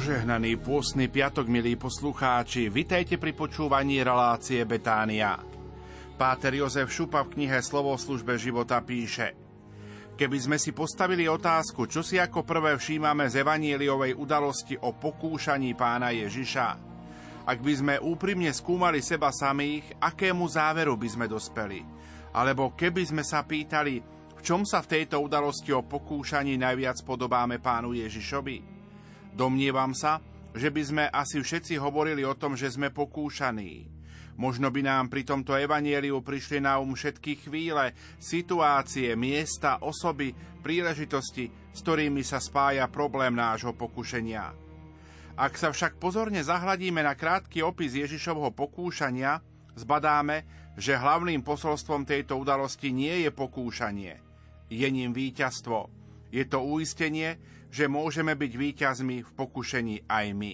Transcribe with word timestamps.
Požehnaný 0.00 0.56
pôstny 0.56 1.12
piatok, 1.12 1.44
milí 1.44 1.76
poslucháči, 1.76 2.72
vitajte 2.72 3.20
pri 3.20 3.36
počúvaní 3.36 4.00
relácie 4.00 4.64
Betánia. 4.64 5.36
Páter 6.16 6.56
Jozef 6.56 6.88
Šupa 6.88 7.20
v 7.20 7.36
knihe 7.36 7.60
Slovo 7.60 7.92
službe 8.00 8.40
života 8.40 8.80
píše 8.80 9.36
Keby 10.16 10.38
sme 10.40 10.56
si 10.56 10.72
postavili 10.72 11.28
otázku, 11.28 11.84
čo 11.84 12.00
si 12.00 12.16
ako 12.16 12.48
prvé 12.48 12.80
všímame 12.80 13.28
z 13.28 13.44
evanieliovej 13.44 14.16
udalosti 14.16 14.80
o 14.80 14.96
pokúšaní 14.96 15.76
pána 15.76 16.16
Ježiša, 16.16 16.68
ak 17.44 17.60
by 17.60 17.72
sme 17.76 17.94
úprimne 18.00 18.56
skúmali 18.56 19.04
seba 19.04 19.28
samých, 19.28 20.00
akému 20.00 20.48
záveru 20.48 20.96
by 20.96 21.08
sme 21.12 21.26
dospeli? 21.28 21.84
Alebo 22.32 22.72
keby 22.72 23.04
sme 23.04 23.20
sa 23.20 23.44
pýtali, 23.44 24.00
v 24.32 24.40
čom 24.40 24.64
sa 24.64 24.80
v 24.80 24.96
tejto 24.96 25.20
udalosti 25.20 25.76
o 25.76 25.84
pokúšaní 25.84 26.56
najviac 26.56 27.04
podobáme 27.04 27.60
pánu 27.60 27.92
Ježišovi? 27.92 28.79
Domnievam 29.34 29.94
sa, 29.94 30.18
že 30.50 30.68
by 30.70 30.82
sme 30.82 31.04
asi 31.10 31.38
všetci 31.38 31.78
hovorili 31.78 32.26
o 32.26 32.34
tom, 32.34 32.58
že 32.58 32.70
sme 32.70 32.90
pokúšaní. 32.90 33.86
Možno 34.40 34.72
by 34.72 34.80
nám 34.80 35.12
pri 35.12 35.22
tomto 35.28 35.52
evanieliu 35.52 36.24
prišli 36.24 36.64
na 36.64 36.80
um 36.80 36.96
všetky 36.96 37.44
chvíle, 37.44 37.92
situácie, 38.16 39.12
miesta, 39.12 39.84
osoby, 39.84 40.32
príležitosti, 40.64 41.52
s 41.70 41.78
ktorými 41.84 42.24
sa 42.24 42.40
spája 42.40 42.88
problém 42.88 43.36
nášho 43.36 43.76
pokušenia. 43.76 44.48
Ak 45.36 45.60
sa 45.60 45.72
však 45.72 46.00
pozorne 46.00 46.40
zahladíme 46.40 47.04
na 47.04 47.12
krátky 47.16 47.60
opis 47.60 47.96
Ježišovho 47.96 48.52
pokúšania, 48.56 49.44
zbadáme, 49.76 50.44
že 50.76 50.96
hlavným 50.96 51.44
posolstvom 51.44 52.08
tejto 52.08 52.40
udalosti 52.40 52.92
nie 52.92 53.24
je 53.24 53.30
pokúšanie, 53.32 54.20
je 54.72 54.88
ním 54.88 55.12
víťazstvo. 55.12 55.99
Je 56.30 56.46
to 56.46 56.62
uistenie, 56.62 57.38
že 57.70 57.86
môžeme 57.86 58.34
byť 58.34 58.52
víťazmi 58.54 59.16
v 59.22 59.30
pokušení 59.34 60.06
aj 60.10 60.26
my. 60.34 60.52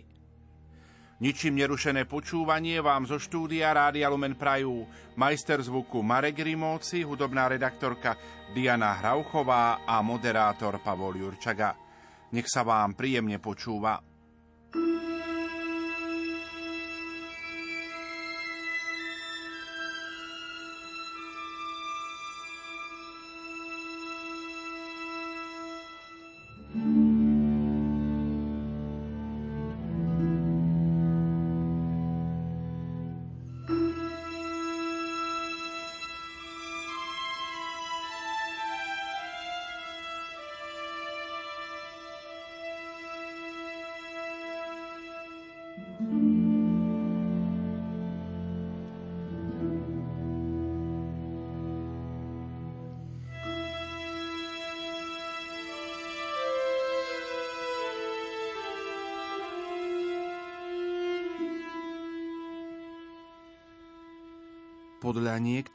Ničím 1.16 1.56
nerušené 1.56 2.04
počúvanie 2.04 2.76
vám 2.84 3.08
zo 3.08 3.16
štúdia 3.16 3.72
Rádia 3.72 4.12
Lumen 4.12 4.36
Prajú 4.36 4.84
majster 5.16 5.64
zvuku 5.64 6.04
Marek 6.04 6.44
Rimóci, 6.44 7.08
hudobná 7.08 7.48
redaktorka 7.48 8.20
Diana 8.52 9.00
Hrauchová 9.00 9.88
a 9.88 10.04
moderátor 10.04 10.76
Pavol 10.84 11.16
Jurčaga. 11.16 11.72
Nech 12.36 12.52
sa 12.52 12.68
vám 12.68 12.92
príjemne 12.92 13.40
počúva. 13.40 13.96
Podľa 13.96 15.05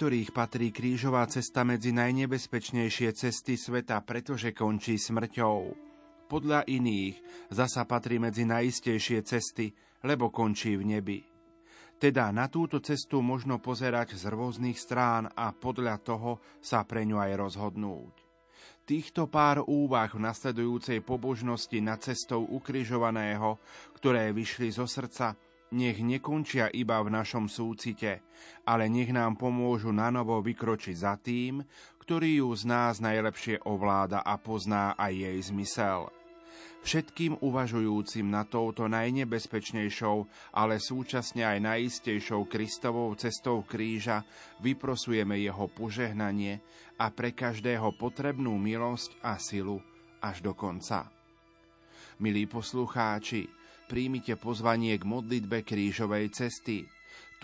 niektorých 0.01 0.33
patrí 0.33 0.73
krížová 0.73 1.21
cesta 1.29 1.61
medzi 1.61 1.93
najnebezpečnejšie 1.93 3.13
cesty 3.13 3.53
sveta, 3.53 4.01
pretože 4.01 4.49
končí 4.49 4.97
smrťou. 4.97 5.77
Podľa 6.25 6.65
iných 6.65 7.21
zasa 7.53 7.85
patrí 7.85 8.17
medzi 8.17 8.41
najistejšie 8.49 9.21
cesty, 9.21 9.69
lebo 10.01 10.33
končí 10.33 10.73
v 10.73 10.97
nebi. 10.97 11.21
Teda 12.01 12.33
na 12.33 12.49
túto 12.49 12.81
cestu 12.81 13.21
možno 13.21 13.61
pozerať 13.61 14.17
z 14.17 14.25
rôznych 14.33 14.81
strán 14.81 15.29
a 15.37 15.53
podľa 15.53 16.01
toho 16.01 16.41
sa 16.57 16.81
pre 16.81 17.05
ňu 17.05 17.21
aj 17.21 17.37
rozhodnúť. 17.37 18.13
Týchto 18.81 19.29
pár 19.29 19.61
úvah 19.69 20.09
v 20.09 20.17
nasledujúcej 20.17 21.05
pobožnosti 21.05 21.77
nad 21.77 22.01
cestou 22.01 22.41
ukrižovaného, 22.49 23.61
ktoré 24.01 24.33
vyšli 24.33 24.73
zo 24.73 24.89
srdca, 24.89 25.37
nech 25.71 26.03
nekončia 26.03 26.67
iba 26.71 26.99
v 26.99 27.15
našom 27.15 27.47
súcite, 27.47 28.23
ale 28.67 28.91
nech 28.91 29.11
nám 29.11 29.39
pomôžu 29.39 29.95
na 29.95 30.11
novo 30.11 30.39
vykročiť 30.43 30.95
za 30.95 31.15
tým, 31.15 31.63
ktorý 32.03 32.43
ju 32.43 32.49
z 32.51 32.63
nás 32.67 32.99
najlepšie 32.99 33.63
ovláda 33.63 34.19
a 34.23 34.35
pozná 34.35 34.93
aj 34.99 35.13
jej 35.15 35.37
zmysel. 35.39 36.11
Všetkým 36.81 37.37
uvažujúcim 37.45 38.25
na 38.25 38.41
touto 38.41 38.89
najnebezpečnejšou, 38.89 40.17
ale 40.57 40.81
súčasne 40.81 41.45
aj 41.45 41.61
najistejšou 41.61 42.49
Kristovou 42.49 43.13
cestou 43.13 43.61
kríža 43.61 44.25
vyprosujeme 44.65 45.37
jeho 45.37 45.69
požehnanie 45.69 46.57
a 46.97 47.13
pre 47.13 47.37
každého 47.37 47.93
potrebnú 48.01 48.57
milosť 48.57 49.13
a 49.21 49.37
silu 49.37 49.77
až 50.25 50.41
do 50.41 50.57
konca. 50.57 51.05
Milí 52.17 52.49
poslucháči, 52.49 53.60
príjmite 53.91 54.39
pozvanie 54.39 54.95
k 54.95 55.03
modlitbe 55.03 55.67
krížovej 55.67 56.31
cesty. 56.31 56.87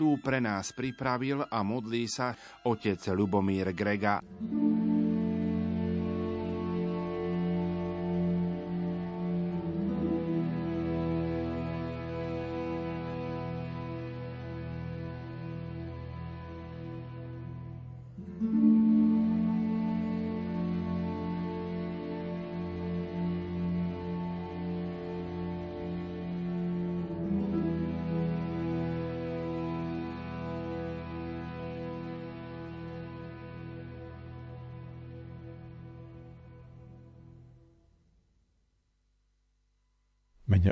Tu 0.00 0.08
pre 0.24 0.40
nás 0.40 0.72
pripravil 0.72 1.44
a 1.44 1.60
modlí 1.60 2.08
sa 2.08 2.32
otec 2.64 3.04
Lubomír 3.12 3.76
Grega. 3.76 4.24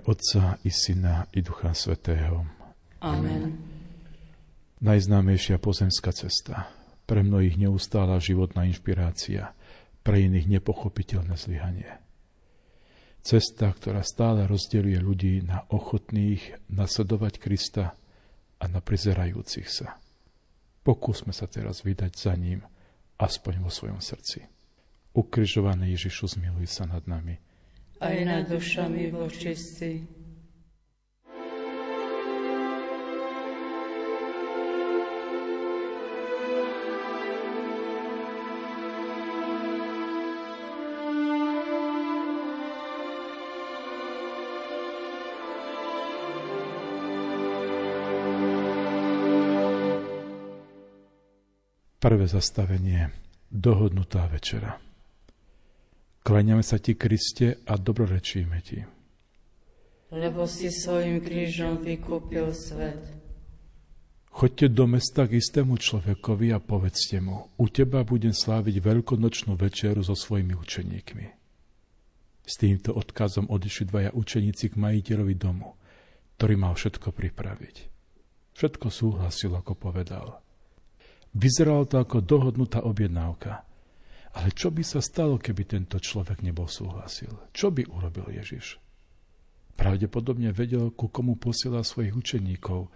Otca 0.06 0.54
i 0.62 0.70
Syna 0.70 1.26
i 1.34 1.42
Ducha 1.42 1.74
Svetého. 1.74 2.46
Amen. 3.02 3.58
Najznámejšia 4.78 5.58
pozemská 5.58 6.14
cesta, 6.14 6.70
pre 7.10 7.26
mnohých 7.26 7.58
neustála 7.58 8.22
životná 8.22 8.70
inšpirácia, 8.70 9.50
pre 10.06 10.22
iných 10.22 10.46
nepochopiteľné 10.46 11.34
zlyhanie. 11.34 11.90
Cesta, 13.26 13.66
ktorá 13.74 14.06
stále 14.06 14.46
rozdeluje 14.46 14.94
ľudí 15.02 15.42
na 15.42 15.66
ochotných 15.74 16.70
nasledovať 16.70 17.42
Krista 17.42 17.98
a 18.62 18.64
na 18.70 18.78
prizerajúcich 18.78 19.66
sa. 19.66 19.98
Pokúsme 20.86 21.34
sa 21.34 21.50
teraz 21.50 21.82
vydať 21.82 22.12
za 22.14 22.38
ním, 22.38 22.62
aspoň 23.18 23.58
vo 23.58 23.74
svojom 23.74 23.98
srdci. 23.98 24.46
Ukrižovaný 25.18 25.98
Ježišu, 25.98 26.38
zmiluj 26.38 26.70
sa 26.70 26.86
nad 26.86 27.02
nami– 27.10 27.42
aj 28.00 28.16
nad 28.24 28.44
dušami 28.48 29.10
vočistí. 29.10 30.04
Prvé 52.06 52.30
zastavenie. 52.30 53.10
Dohodnutá 53.50 54.30
večera. 54.30 54.85
Kláňame 56.26 56.66
sa 56.66 56.82
Ti, 56.82 56.98
Kriste, 56.98 57.62
a 57.70 57.78
dobrorečíme 57.78 58.58
Ti. 58.58 58.82
Lebo 60.10 60.50
si 60.50 60.74
svojim 60.74 61.22
krížom 61.22 61.78
vykúpil 61.86 62.50
svet. 62.50 62.98
Choďte 64.34 64.74
do 64.74 64.90
mesta 64.90 65.30
k 65.30 65.38
istému 65.38 65.78
človekovi 65.78 66.50
a 66.50 66.58
povedzte 66.58 67.22
mu, 67.22 67.54
u 67.54 67.66
teba 67.70 68.02
budem 68.02 68.34
sláviť 68.34 68.82
veľkonočnú 68.82 69.54
večeru 69.54 70.02
so 70.02 70.18
svojimi 70.18 70.58
učeníkmi. 70.58 71.26
S 72.42 72.54
týmto 72.58 72.98
odkazom 72.98 73.46
odišli 73.46 73.86
dvaja 73.86 74.10
učeníci 74.10 74.74
k 74.74 74.78
majiteľovi 74.82 75.34
domu, 75.38 75.78
ktorý 76.38 76.54
mal 76.58 76.74
všetko 76.74 77.14
pripraviť. 77.14 77.76
Všetko 78.58 78.86
súhlasil, 78.90 79.54
ako 79.54 79.78
povedal. 79.78 80.42
Vyzeralo 81.38 81.86
to 81.86 82.02
ako 82.02 82.18
dohodnutá 82.18 82.82
objednávka. 82.82 83.65
Ale 84.36 84.52
čo 84.52 84.68
by 84.68 84.84
sa 84.84 85.00
stalo, 85.00 85.40
keby 85.40 85.64
tento 85.64 85.96
človek 85.96 86.44
nebol 86.44 86.68
súhlasil? 86.68 87.48
Čo 87.56 87.72
by 87.72 87.88
urobil 87.88 88.28
Ježiš? 88.36 88.76
Pravdepodobne 89.76 90.52
vedel, 90.52 90.92
ku 90.92 91.08
komu 91.08 91.40
posiela 91.40 91.80
svojich 91.80 92.12
učeníkov, 92.12 92.92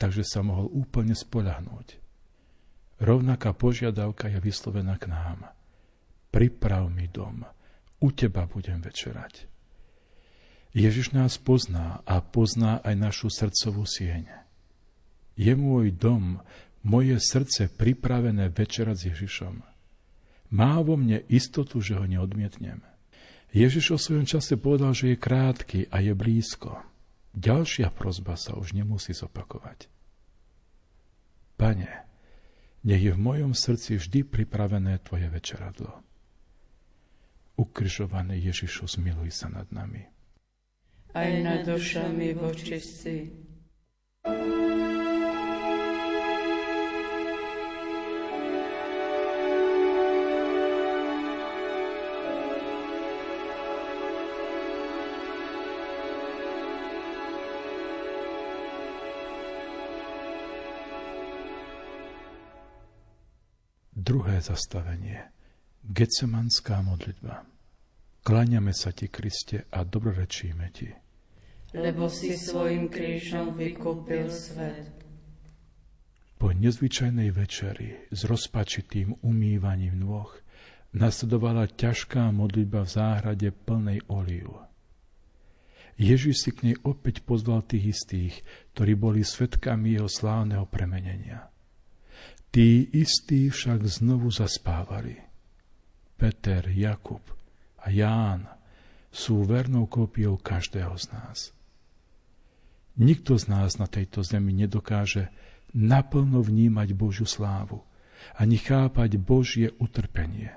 takže 0.00 0.24
sa 0.24 0.40
mohol 0.40 0.72
úplne 0.72 1.12
spoľahnúť. 1.12 2.00
Rovnaká 3.04 3.52
požiadavka 3.52 4.32
je 4.32 4.40
vyslovená 4.40 4.96
k 4.96 5.12
nám. 5.12 5.52
Priprav 6.32 6.88
mi 6.88 7.04
dom, 7.04 7.44
u 8.00 8.08
teba 8.08 8.48
budem 8.48 8.80
večerať. 8.80 9.44
Ježiš 10.72 11.12
nás 11.12 11.36
pozná 11.36 12.00
a 12.08 12.20
pozná 12.24 12.80
aj 12.80 12.94
našu 12.96 13.28
srdcovú 13.28 13.84
sieň. 13.84 14.28
Je 15.36 15.52
môj 15.52 15.92
dom, 15.92 16.40
moje 16.80 17.16
srdce 17.20 17.68
pripravené 17.72 18.48
večerať 18.52 18.96
s 18.96 19.04
Ježišom. 19.12 19.67
Má 20.48 20.80
vo 20.80 20.96
mne 20.96 21.20
istotu, 21.28 21.84
že 21.84 21.96
ho 21.96 22.04
neodmietnem. 22.08 22.80
Ježiš 23.52 23.96
o 23.96 23.98
svojom 24.00 24.28
čase 24.28 24.60
povedal, 24.60 24.92
že 24.92 25.12
je 25.12 25.20
krátky 25.20 25.80
a 25.88 26.00
je 26.04 26.12
blízko. 26.12 26.84
Ďalšia 27.36 27.92
prozba 27.92 28.36
sa 28.36 28.56
už 28.56 28.76
nemusí 28.76 29.12
zopakovať. 29.12 29.88
Pane, 31.58 31.90
nech 32.84 33.02
je 33.02 33.12
v 33.12 33.20
mojom 33.20 33.52
srdci 33.52 33.98
vždy 33.98 34.24
pripravené 34.24 35.00
Tvoje 35.02 35.28
večeradlo. 35.28 36.00
Ukrižovaný 37.58 38.38
Ježišu, 38.48 38.86
zmiluj 38.86 39.34
sa 39.34 39.50
nad 39.50 39.66
nami. 39.74 40.06
Aj 41.12 41.30
nad 41.42 41.66
dušami 41.66 42.36
vočistí. 42.38 43.34
Druhé 64.28 64.44
zastavenie. 64.44 65.24
Gecemanská 65.88 66.84
modlitba. 66.84 67.48
Kláňame 68.20 68.76
sa 68.76 68.92
ti, 68.92 69.08
Kriste, 69.08 69.64
a 69.72 69.88
dobrorečíme 69.88 70.68
ti. 70.68 70.92
Lebo 71.72 72.12
si 72.12 72.36
svojim 72.36 72.92
krížom 72.92 73.56
vykúpil 73.56 74.28
svet. 74.28 74.92
Po 76.36 76.52
nezvyčajnej 76.52 77.32
večeri 77.32 78.04
s 78.12 78.28
rozpačitým 78.28 79.16
umývaním 79.24 79.96
nôh 79.96 80.28
nasledovala 80.92 81.64
ťažká 81.64 82.28
modlitba 82.28 82.84
v 82.84 82.90
záhrade 83.00 83.48
plnej 83.48 84.04
oliu. 84.12 84.60
Ježiš 85.96 86.36
si 86.44 86.50
k 86.52 86.68
nej 86.68 86.76
opäť 86.84 87.24
pozval 87.24 87.64
tých 87.64 87.96
istých, 87.96 88.44
ktorí 88.76 88.92
boli 88.92 89.24
svetkami 89.24 89.96
jeho 89.96 90.04
slávneho 90.12 90.68
premenenia– 90.68 91.48
Tí 92.48 92.88
istí 92.96 93.52
však 93.52 93.84
znovu 93.84 94.32
zaspávali. 94.32 95.20
Peter, 96.18 96.66
Jakub 96.72 97.22
a 97.78 97.92
Ján 97.92 98.48
sú 99.12 99.44
vernou 99.44 99.86
kópiou 99.86 100.40
každého 100.40 100.96
z 100.98 101.06
nás. 101.14 101.38
Nikto 102.98 103.38
z 103.38 103.46
nás 103.46 103.78
na 103.78 103.86
tejto 103.86 104.26
zemi 104.26 104.50
nedokáže 104.50 105.30
naplno 105.70 106.42
vnímať 106.42 106.88
Božiu 106.98 107.28
slávu 107.28 107.86
ani 108.34 108.58
chápať 108.58 109.14
Božie 109.20 109.70
utrpenie. 109.78 110.50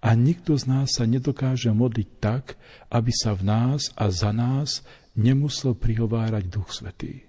A 0.00 0.16
nikto 0.16 0.56
z 0.56 0.68
nás 0.68 0.96
sa 0.96 1.04
nedokáže 1.04 1.72
modliť 1.72 2.08
tak, 2.20 2.56
aby 2.88 3.12
sa 3.12 3.36
v 3.36 3.42
nás 3.44 3.92
a 3.96 4.08
za 4.08 4.32
nás 4.32 4.84
nemusel 5.16 5.76
prihovárať 5.76 6.44
Duch 6.48 6.72
Svetý. 6.72 7.28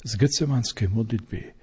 Z 0.00 0.16
Getsemanskej 0.16 0.88
modlitby 0.88 1.59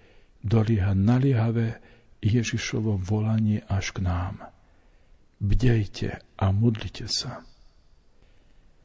dolieha 0.48 0.96
naliehavé 0.96 1.84
Ježišovo 2.24 2.98
volanie 2.98 3.62
až 3.68 3.94
k 3.94 4.08
nám. 4.08 4.48
Bdejte 5.38 6.24
a 6.40 6.46
modlite 6.50 7.06
sa. 7.06 7.46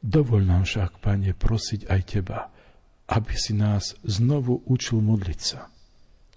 Dovol 0.03 0.43
nám 0.43 0.67
však, 0.67 0.99
Pane, 0.99 1.31
prosiť 1.33 1.87
aj 1.87 2.01
Teba, 2.03 2.51
aby 3.07 3.33
si 3.39 3.55
nás 3.55 3.95
znovu 4.03 4.61
učil 4.67 4.99
modliť 4.99 5.39
sa, 5.39 5.71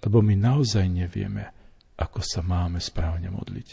lebo 0.07 0.23
my 0.23 0.39
naozaj 0.39 0.87
nevieme, 0.87 1.51
ako 1.99 2.23
sa 2.23 2.41
máme 2.47 2.79
správne 2.79 3.29
modliť. 3.35 3.69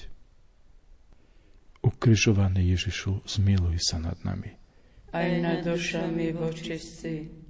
Ukrižovaný 1.84 2.74
Ježišu, 2.74 3.28
zmiluj 3.28 3.78
sa 3.84 4.00
nad 4.00 4.18
nami. 4.24 4.50
Aj 5.14 5.30
nad 5.38 5.62
dušami 5.62 6.34
vočistí 6.34 7.43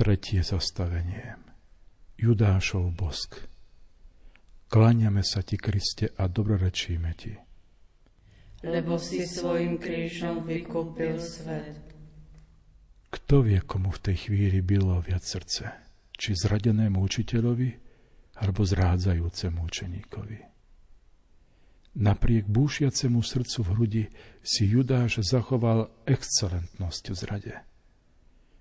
Tretie 0.00 0.40
zastavenie. 0.40 1.36
Judášov 2.16 2.88
bosk. 2.96 3.36
Kláňame 4.72 5.20
sa 5.20 5.44
ti, 5.44 5.60
Kriste, 5.60 6.16
a 6.16 6.24
dobrorečíme 6.24 7.12
ti. 7.20 7.36
Lebo 8.64 8.96
si 8.96 9.28
svojim 9.28 9.76
krížom 9.76 10.48
vykúpil 10.48 11.20
svet. 11.20 11.84
Kto 13.12 13.44
vie, 13.44 13.60
komu 13.60 13.92
v 13.92 14.00
tej 14.08 14.16
chvíli 14.24 14.64
bylo 14.64 15.04
viac 15.04 15.20
srdce? 15.20 15.68
Či 16.16 16.32
zradenému 16.32 16.96
učiteľovi, 16.96 17.70
alebo 18.40 18.64
zrádzajúcemu 18.64 19.58
učeníkovi? 19.60 20.38
Napriek 22.00 22.48
búšiacemu 22.48 23.20
srdcu 23.20 23.58
v 23.60 23.68
hrudi 23.76 24.04
si 24.40 24.64
Judáš 24.64 25.20
zachoval 25.20 25.92
excelentnosť 26.08 27.04
v 27.12 27.16
zrade– 27.20 27.54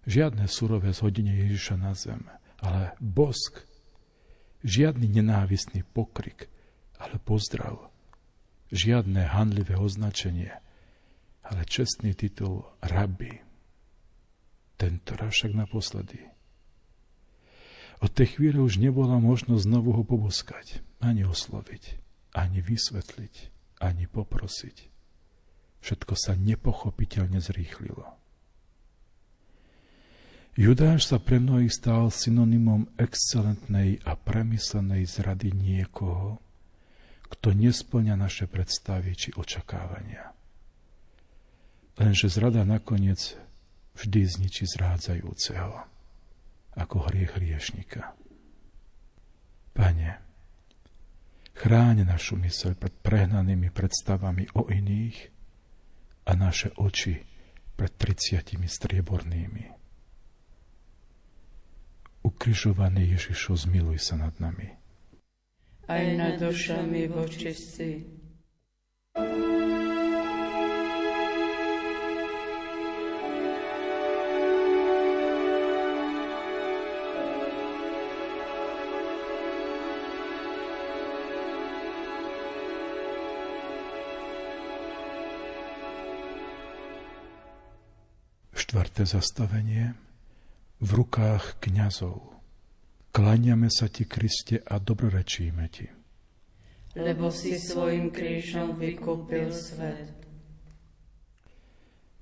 Žiadne 0.09 0.49
surové 0.49 0.89
zhodenie 0.89 1.45
Ježiša 1.45 1.77
na 1.77 1.93
zem, 1.93 2.25
ale 2.65 2.97
bosk. 2.97 3.61
Žiadny 4.65 5.05
nenávistný 5.05 5.85
pokrik, 5.85 6.49
ale 6.97 7.21
pozdrav. 7.21 7.93
Žiadne 8.73 9.29
handlivé 9.29 9.77
označenie, 9.77 10.49
ale 11.45 11.61
čestný 11.69 12.17
titul 12.17 12.65
rabi. 12.81 13.37
Tento 14.81 15.13
raz 15.13 15.29
však 15.29 15.53
naposledy. 15.53 16.25
Od 18.01 18.09
tej 18.09 18.33
chvíle 18.33 18.65
už 18.65 18.81
nebola 18.81 19.21
možnosť 19.21 19.61
znovu 19.61 19.93
ho 19.93 20.01
poboskať, 20.01 20.81
ani 21.05 21.21
osloviť, 21.21 22.01
ani 22.33 22.65
vysvetliť, 22.65 23.35
ani 23.77 24.09
poprosiť. 24.09 24.89
Všetko 25.85 26.13
sa 26.17 26.33
nepochopiteľne 26.33 27.37
zrýchlilo. 27.37 28.18
Judáš 30.59 31.07
sa 31.07 31.23
pre 31.23 31.39
mnohých 31.39 31.71
stal 31.71 32.11
synonymom 32.11 32.91
excelentnej 32.99 34.03
a 34.03 34.19
premyslenej 34.19 35.07
zrady 35.07 35.55
niekoho, 35.55 36.43
kto 37.31 37.55
nesplňa 37.55 38.19
naše 38.19 38.43
predstavy 38.43 39.15
či 39.15 39.31
očakávania. 39.39 40.35
Lenže 41.95 42.27
zrada 42.27 42.67
nakoniec 42.67 43.39
vždy 43.95 44.19
zničí 44.27 44.67
zrádzajúceho, 44.67 45.79
ako 46.75 46.95
hriech 47.07 47.39
hriešnika. 47.39 48.19
Pane, 49.71 50.11
chráň 51.55 52.03
našu 52.03 52.35
myseľ 52.35 52.75
pred 52.75 52.91
prehnanými 52.99 53.71
predstavami 53.71 54.51
o 54.59 54.67
iných 54.67 55.17
a 56.27 56.35
naše 56.35 56.75
oči 56.75 57.15
pred 57.79 57.95
triciatimi 57.95 58.67
striebornými. 58.67 59.78
Ukrižovaný 62.19 63.15
Ježišu, 63.15 63.55
zmiluj 63.55 64.03
sa 64.03 64.19
nad 64.19 64.35
nami. 64.43 64.75
Aj 65.87 66.05
nad 66.19 66.35
dušami 66.37 67.07
vočistí. 67.07 68.03
Štvrté 88.53 89.07
zastavenie– 89.07 89.95
v 90.79 90.89
rukách 90.95 91.59
kňazov. 91.59 92.39
Kláňame 93.11 93.67
sa 93.67 93.91
ti, 93.91 94.07
Kriste, 94.07 94.63
a 94.63 94.79
dobrorečíme 94.79 95.65
ti. 95.67 95.87
Lebo 96.95 97.29
si 97.29 97.59
svojim 97.59 98.09
krížom 98.09 98.79
vykúpil 98.79 99.51
svet. 99.51 100.15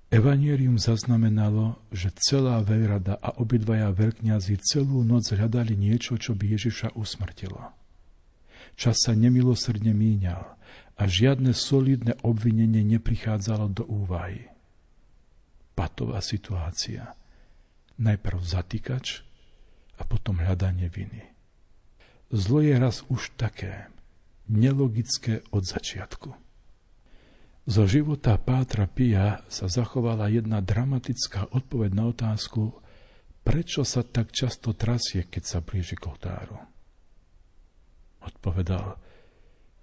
Evangelium 0.07 0.79
zaznamenalo, 0.79 1.83
že 1.91 2.09
celá 2.15 2.63
veľrada 2.63 3.19
a 3.19 3.35
obidvaja 3.43 3.91
veľkňazi 3.91 4.55
celú 4.63 5.03
noc 5.03 5.27
hľadali 5.35 5.75
niečo, 5.75 6.15
čo 6.15 6.31
by 6.31 6.55
Ježiša 6.55 6.95
usmrtilo. 6.95 7.59
Čas 8.79 9.03
sa 9.03 9.11
nemilosrdne 9.11 9.91
míňal 9.91 10.43
a 10.97 11.03
žiadne 11.03 11.51
solidné 11.51 12.17
obvinenie 12.23 12.87
neprichádzalo 12.87 13.67
do 13.75 13.83
úvahy 13.85 14.47
patová 15.77 16.25
situácia. 16.25 17.16
Najprv 17.97 18.39
zatýkač 18.41 19.25
a 19.97 20.05
potom 20.05 20.37
hľadanie 20.37 20.89
viny. 20.89 21.25
Zlo 22.29 22.61
je 22.61 22.75
raz 22.77 23.01
už 23.09 23.33
také, 23.39 23.89
nelogické 24.47 25.41
od 25.49 25.65
začiatku. 25.65 26.35
Zo 27.67 27.83
života 27.83 28.39
Pátra 28.39 28.87
Pia 28.87 29.43
sa 29.51 29.67
zachovala 29.67 30.31
jedna 30.31 30.63
dramatická 30.63 31.51
odpoveď 31.51 31.91
na 31.91 32.07
otázku, 32.15 32.79
prečo 33.43 33.83
sa 33.83 34.07
tak 34.07 34.31
často 34.31 34.71
trasie, 34.71 35.27
keď 35.27 35.43
sa 35.43 35.59
blíži 35.59 35.99
k 35.99 36.07
oltáru. 36.07 36.55
Odpovedal, 38.23 38.95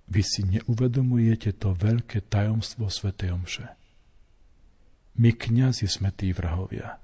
vy 0.09 0.21
si 0.25 0.49
neuvedomujete 0.49 1.57
to 1.57 1.77
veľké 1.77 2.25
tajomstvo 2.29 2.89
Sv. 2.89 3.17
Omše. 3.21 3.69
My 5.21 5.33
kňazi 5.33 5.85
sme 5.85 6.13
tí 6.13 6.33
vrahovia, 6.33 7.04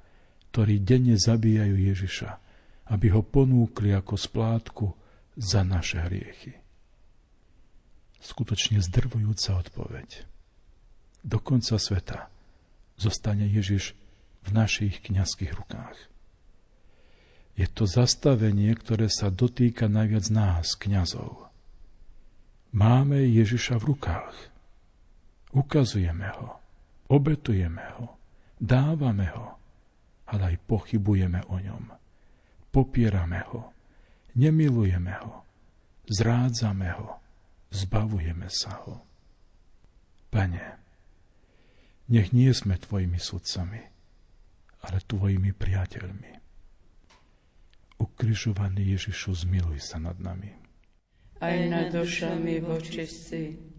ktorí 0.50 0.82
denne 0.82 1.14
zabíjajú 1.14 1.76
Ježiša, 1.78 2.30
aby 2.90 3.06
ho 3.14 3.22
ponúkli 3.22 3.94
ako 3.94 4.14
splátku 4.18 4.86
za 5.38 5.62
naše 5.62 6.02
hriechy. 6.02 6.58
Skutočne 8.20 8.82
zdrvujúca 8.82 9.62
odpoveď. 9.62 10.26
Do 11.22 11.38
konca 11.40 11.78
sveta 11.78 12.28
zostane 13.00 13.48
Ježiš 13.48 13.96
v 14.44 14.48
našich 14.50 15.00
kňazských 15.00 15.52
rukách. 15.56 15.96
Je 17.56 17.68
to 17.68 17.84
zastavenie, 17.84 18.72
ktoré 18.76 19.08
sa 19.08 19.28
dotýka 19.28 19.88
najviac 19.88 20.26
nás, 20.32 20.76
kňazov. 20.76 21.48
Máme 22.72 23.20
Ježiša 23.24 23.80
v 23.80 23.96
rukách. 23.96 24.36
Ukazujeme 25.52 26.30
ho 26.40 26.60
Obetujeme 27.10 27.82
ho, 27.98 28.14
dávame 28.54 29.34
ho, 29.34 29.58
ale 30.30 30.54
aj 30.54 30.56
pochybujeme 30.66 31.42
o 31.50 31.58
ňom. 31.58 31.84
Popierame 32.70 33.42
ho, 33.50 33.74
nemilujeme 34.38 35.14
ho, 35.26 35.42
zrádzame 36.06 36.88
ho, 36.94 37.18
zbavujeme 37.74 38.46
sa 38.46 38.78
ho. 38.86 39.02
Pane, 40.30 40.64
nech 42.10 42.30
nie 42.30 42.50
sme 42.54 42.78
tvojimi 42.78 43.18
sudcami, 43.18 43.82
ale 44.86 44.98
tvojimi 45.02 45.50
priateľmi. 45.50 46.32
Ukrižovaný 47.98 48.96
Ježišu, 48.96 49.44
zmiluj 49.44 49.82
sa 49.82 49.98
nad 49.98 50.16
nami. 50.22 50.54
Aj 51.42 51.56
nad 51.66 51.90
dušami 51.90 52.62
vočistí 52.62 53.69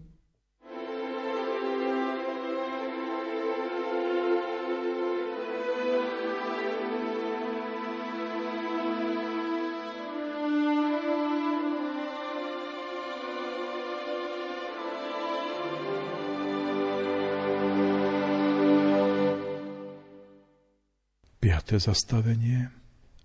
Piaté 21.62 21.78
zastavenie. 21.78 22.74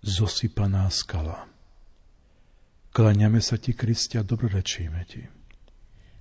Zosypaná 0.06 0.86
skala. 0.94 1.50
Klaňame 2.94 3.42
sa 3.42 3.58
ti, 3.58 3.74
Kristia, 3.74 4.22
dobrorečíme 4.22 5.02
ti. 5.10 5.26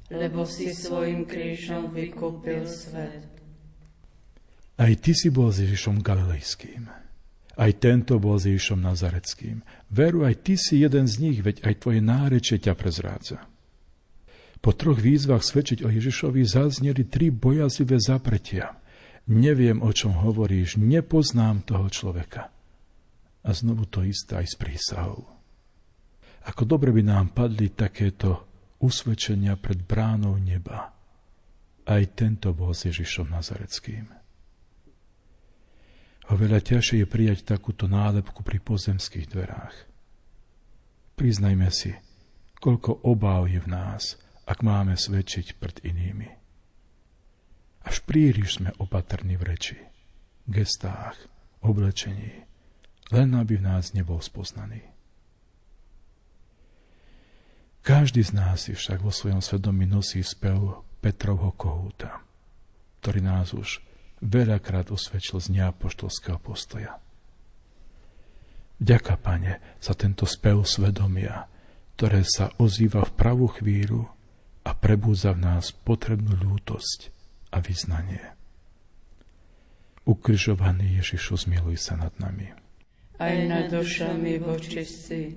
Lebo 0.08 0.49
si 0.49 0.73
svojim 0.73 1.28
krížom 1.28 1.92
vykúpil 1.92 2.64
svet. 2.64 3.28
Aj 4.80 4.92
ty 4.96 5.12
si 5.12 5.28
bol 5.28 5.52
s 5.52 5.61
Ježišom 5.61 6.00
Galilejským. 6.00 6.88
Aj 7.52 7.73
tento 7.76 8.16
bol 8.16 8.40
s 8.40 8.49
Ježišom 8.49 8.80
Nazareckým. 8.80 9.61
Veru, 9.92 10.25
aj 10.25 10.40
ty 10.40 10.56
si 10.56 10.80
jeden 10.80 11.04
z 11.04 11.20
nich, 11.20 11.44
veď 11.44 11.68
aj 11.68 11.85
tvoje 11.85 12.00
nárečie 12.00 12.56
ťa 12.56 12.73
prezrádza. 12.80 13.44
Po 14.64 14.73
troch 14.73 15.04
výzvach 15.04 15.44
svedčiť 15.44 15.85
o 15.85 15.92
Ježišovi 15.92 16.49
zazneli 16.49 17.04
tri 17.04 17.28
bojazlivé 17.28 18.00
zapretia– 18.00 18.73
neviem, 19.30 19.83
o 19.83 19.90
čom 19.90 20.14
hovoríš, 20.14 20.78
nepoznám 20.78 21.66
toho 21.66 21.87
človeka. 21.90 22.50
A 23.47 23.50
znovu 23.54 23.87
to 23.87 24.02
isté 24.02 24.42
aj 24.42 24.47
s 24.47 24.56
prísahou. 24.59 25.23
Ako 26.47 26.62
dobre 26.62 26.95
by 26.95 27.02
nám 27.02 27.35
padli 27.35 27.75
takéto 27.75 28.47
usvedčenia 28.83 29.59
pred 29.59 29.83
bránou 29.83 30.38
neba. 30.38 30.95
Aj 31.87 32.02
tento 32.14 32.50
bol 32.54 32.75
s 32.75 32.90
Ježišom 32.90 33.30
Nazareckým. 33.30 34.11
Oveľa 36.26 36.59
ťažšie 36.59 37.02
je 37.02 37.06
prijať 37.06 37.47
takúto 37.47 37.87
nálepku 37.87 38.42
pri 38.42 38.59
pozemských 38.59 39.30
dverách. 39.30 39.76
Priznajme 41.14 41.71
si, 41.71 41.95
koľko 42.59 43.06
obáv 43.06 43.47
je 43.47 43.62
v 43.62 43.71
nás, 43.71 44.18
ak 44.42 44.66
máme 44.66 44.99
svedčiť 44.99 45.54
pred 45.62 45.78
inými. 45.87 46.35
Až 47.86 48.02
príliš 48.02 48.58
sme 48.58 48.74
opatrní 48.82 49.38
v 49.38 49.46
reči, 49.54 49.78
gestách, 50.50 51.14
oblečení, 51.62 52.42
len 53.14 53.30
aby 53.38 53.62
v 53.62 53.66
nás 53.66 53.94
nebol 53.94 54.18
spoznaný. 54.18 54.82
Každý 57.86 58.26
z 58.26 58.34
nás 58.34 58.66
si 58.66 58.74
však 58.74 58.98
vo 58.98 59.14
svojom 59.14 59.38
svedomí 59.38 59.86
nosí 59.86 60.18
spev 60.26 60.82
Petrovho 60.98 61.54
kohúta, 61.54 62.18
ktorý 62.98 63.22
nás 63.22 63.54
už 63.54 63.78
veľakrát 64.18 64.90
osvedčil 64.90 65.38
z 65.38 65.54
neapoštolského 65.54 66.42
postoja. 66.42 66.98
Ďaká, 68.82 69.14
Pane, 69.16 69.78
za 69.78 69.94
tento 69.94 70.26
spev 70.26 70.66
svedomia, 70.66 71.46
ktoré 71.94 72.26
sa 72.26 72.50
ozýva 72.58 73.06
v 73.06 73.12
pravú 73.14 73.46
chvíľu 73.48 74.10
a 74.66 74.74
prebúza 74.74 75.30
v 75.32 75.46
nás 75.46 75.70
potrebnú 75.70 76.34
ľútosť, 76.34 77.14
a 77.56 77.64
vyznanie. 77.64 78.20
Ukrižovaný 80.04 81.00
Ježišu, 81.00 81.48
zmiluj 81.48 81.80
sa 81.80 81.96
nad 81.96 82.12
nami. 82.20 82.52
Aj 83.16 83.36
nad 83.48 83.72
dušami 83.72 84.36
vočistí. 84.44 85.32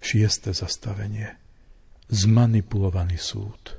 Šieste 0.00 0.56
zastavenie 0.56 1.47
zmanipulovaný 2.08 3.20
súd. 3.20 3.78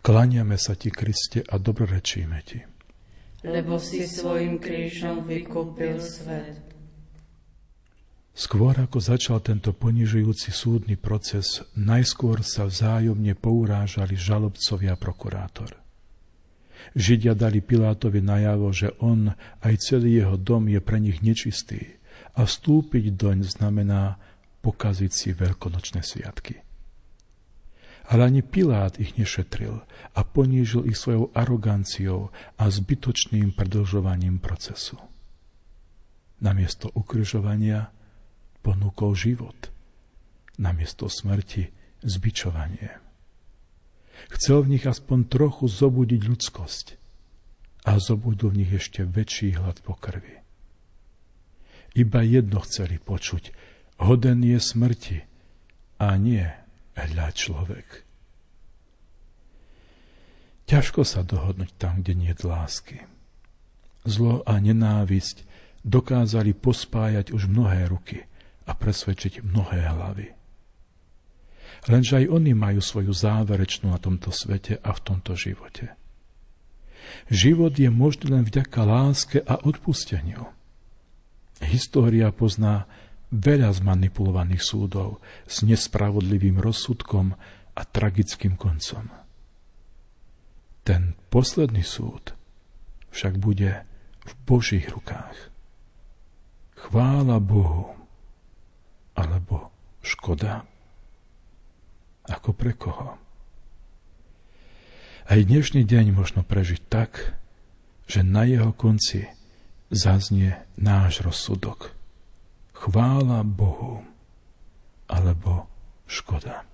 Klaniame 0.00 0.56
sa 0.56 0.74
ti, 0.74 0.90
Kriste, 0.90 1.44
a 1.46 1.60
dobrorečíme 1.60 2.38
ti. 2.42 2.60
Lebo 3.44 3.80
si 3.80 4.04
svojim 4.04 4.60
krížom 4.60 5.24
vykúpil 5.24 6.00
svet. 6.00 6.60
Skôr 8.30 8.72
ako 8.78 8.98
začal 9.02 9.44
tento 9.44 9.76
ponižujúci 9.76 10.54
súdny 10.54 10.96
proces, 10.96 11.60
najskôr 11.76 12.40
sa 12.40 12.64
vzájomne 12.64 13.36
pourážali 13.36 14.16
žalobcovia 14.16 14.96
a 14.96 15.00
prokurátor. 15.00 15.76
Židia 16.96 17.36
dali 17.36 17.60
Pilátovi 17.60 18.24
najavo, 18.24 18.72
že 18.72 18.96
on 19.04 19.36
aj 19.60 19.74
celý 19.84 20.24
jeho 20.24 20.40
dom 20.40 20.72
je 20.72 20.80
pre 20.80 20.96
nich 20.96 21.20
nečistý 21.20 22.00
a 22.32 22.48
vstúpiť 22.48 23.12
doň 23.20 23.44
znamená 23.44 24.16
pokaziť 24.64 25.12
si 25.12 25.28
veľkonočné 25.36 26.00
sviatky. 26.00 26.69
Ale 28.10 28.26
ani 28.26 28.42
Pilát 28.42 28.98
ich 28.98 29.14
nešetril 29.14 29.86
a 30.18 30.20
ponížil 30.26 30.90
ich 30.90 30.98
svojou 30.98 31.30
aroganciou 31.30 32.34
a 32.58 32.66
zbytočným 32.66 33.54
predlžovaním 33.54 34.42
procesu. 34.42 34.98
Namiesto 36.42 36.90
ukryžovania 36.90 37.94
ponúkol 38.66 39.14
život, 39.14 39.70
namiesto 40.58 41.06
smrti 41.06 41.70
zbičovanie. 42.02 42.98
Chcel 44.34 44.66
v 44.66 44.76
nich 44.76 44.84
aspoň 44.90 45.30
trochu 45.30 45.70
zobudiť 45.70 46.20
ľudskosť 46.26 46.86
a 47.86 47.96
zobudil 48.02 48.50
v 48.50 48.58
nich 48.66 48.72
ešte 48.74 49.06
väčší 49.06 49.54
hlad 49.54 49.86
po 49.86 49.94
krvi. 49.94 50.42
Iba 51.94 52.26
jedno 52.26 52.58
chceli 52.66 52.98
počuť. 52.98 53.54
Hoden 54.02 54.42
je 54.42 54.58
smrti 54.58 55.18
a 56.02 56.16
nie 56.18 56.44
hľa 56.96 57.28
človek. 57.34 57.86
Ťažko 60.70 61.02
sa 61.02 61.26
dohodnúť 61.26 61.74
tam, 61.82 61.98
kde 62.02 62.14
nie 62.14 62.30
je 62.30 62.46
lásky. 62.46 62.98
Zlo 64.06 64.46
a 64.46 64.54
nenávisť 64.62 65.42
dokázali 65.82 66.54
pospájať 66.54 67.34
už 67.34 67.50
mnohé 67.50 67.90
ruky 67.90 68.22
a 68.70 68.72
presvedčiť 68.78 69.42
mnohé 69.42 69.90
hlavy. 69.90 70.28
Lenže 71.88 72.22
aj 72.22 72.26
oni 72.30 72.52
majú 72.52 72.78
svoju 72.78 73.10
záverečnú 73.10 73.90
na 73.90 73.98
tomto 73.98 74.30
svete 74.30 74.78
a 74.78 74.90
v 74.92 75.00
tomto 75.00 75.32
živote. 75.34 75.96
Život 77.32 77.74
je 77.74 77.90
možný 77.90 78.30
len 78.30 78.44
vďaka 78.46 78.80
láske 78.84 79.38
a 79.42 79.58
odpusteniu. 79.64 80.46
História 81.60 82.30
pozná 82.30 82.86
veľa 83.30 83.70
zmanipulovaných 83.70 84.62
súdov 84.62 85.22
s 85.46 85.62
nespravodlivým 85.62 86.58
rozsudkom 86.58 87.34
a 87.78 87.82
tragickým 87.86 88.58
koncom. 88.58 89.06
Ten 90.82 91.14
posledný 91.30 91.86
súd 91.86 92.34
však 93.14 93.38
bude 93.38 93.86
v 94.26 94.32
Božích 94.46 94.90
rukách. 94.90 95.50
Chvála 96.74 97.38
Bohu, 97.38 97.94
alebo 99.14 99.70
škoda? 100.00 100.64
Ako 102.26 102.54
pre 102.54 102.72
koho? 102.74 103.18
Aj 105.30 105.38
dnešný 105.38 105.86
deň 105.86 106.10
možno 106.10 106.42
prežiť 106.42 106.82
tak, 106.90 107.38
že 108.10 108.26
na 108.26 108.42
jeho 108.42 108.74
konci 108.74 109.30
zaznie 109.94 110.58
náš 110.74 111.22
rozsudok. 111.22 111.99
Chvála 112.80 113.44
Bohu, 113.44 114.00
alebo 115.04 115.68
škoda. 116.08 116.64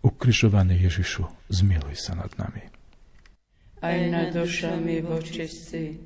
Ukrižovaný 0.00 0.88
Ježišu, 0.88 1.28
zmiluj 1.52 2.00
sa 2.00 2.16
nad 2.16 2.32
nami. 2.40 2.64
Aj 3.84 3.98
nad 4.08 4.32
dušami 4.32 5.04
vočistí. 5.04 6.00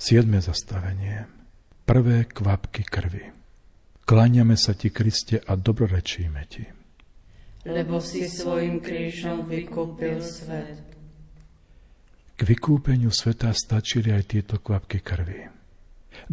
Siedme 0.00 0.40
zastavenie 0.40 1.28
prvé 1.84 2.24
kvapky 2.24 2.88
krvi. 2.88 3.36
Kláňame 4.08 4.56
sa 4.56 4.72
ti, 4.72 4.88
Kriste, 4.88 5.44
a 5.44 5.60
dobrorečíme 5.60 6.42
ti. 6.48 6.64
Lebo 7.68 8.00
si 8.00 8.24
svojim 8.24 8.80
krížom 8.80 9.44
vykúpil 9.44 10.24
svet. 10.24 10.80
K 12.32 12.40
vykúpeniu 12.40 13.12
sveta 13.12 13.52
stačili 13.52 14.08
aj 14.08 14.24
tieto 14.24 14.56
kvapky 14.56 15.04
krvi. 15.04 15.44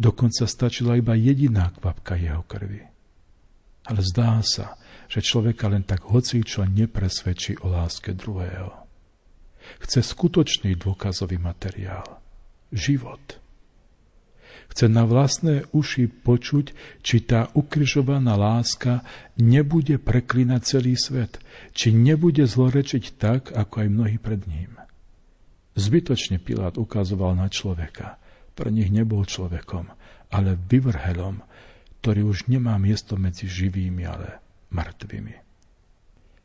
Dokonca 0.00 0.48
stačila 0.48 0.96
iba 0.96 1.12
jediná 1.12 1.68
kvapka 1.68 2.16
jeho 2.16 2.48
krvi. 2.48 2.80
Ale 3.84 4.00
zdá 4.00 4.40
sa, 4.40 4.80
že 5.12 5.20
človeka 5.20 5.68
len 5.68 5.84
tak 5.84 6.08
hocičo 6.08 6.64
nepresvedčí 6.64 7.60
o 7.60 7.68
láske 7.68 8.16
druhého. 8.16 8.72
Chce 9.84 10.00
skutočný 10.00 10.72
dôkazový 10.80 11.36
materiál. 11.36 12.24
Život 12.72 13.44
chce 14.78 14.86
na 14.86 15.02
vlastné 15.02 15.66
uši 15.74 16.06
počuť, 16.06 16.70
či 17.02 17.26
tá 17.26 17.50
ukrižovaná 17.50 18.38
láska 18.38 19.02
nebude 19.34 19.98
preklinať 19.98 20.78
celý 20.78 20.94
svet, 20.94 21.42
či 21.74 21.90
nebude 21.90 22.46
zlorečiť 22.46 23.18
tak, 23.18 23.50
ako 23.50 23.74
aj 23.82 23.88
mnohí 23.90 24.22
pred 24.22 24.38
ním. 24.46 24.78
Zbytočne 25.74 26.38
Pilát 26.38 26.78
ukazoval 26.78 27.34
na 27.34 27.50
človeka. 27.50 28.22
Pre 28.54 28.70
nich 28.70 28.94
nebol 28.94 29.26
človekom, 29.26 29.90
ale 30.30 30.54
vyvrhelom, 30.54 31.42
ktorý 31.98 32.30
už 32.30 32.46
nemá 32.46 32.78
miesto 32.78 33.18
medzi 33.18 33.50
živými, 33.50 34.06
ale 34.06 34.38
mŕtvými. 34.70 35.34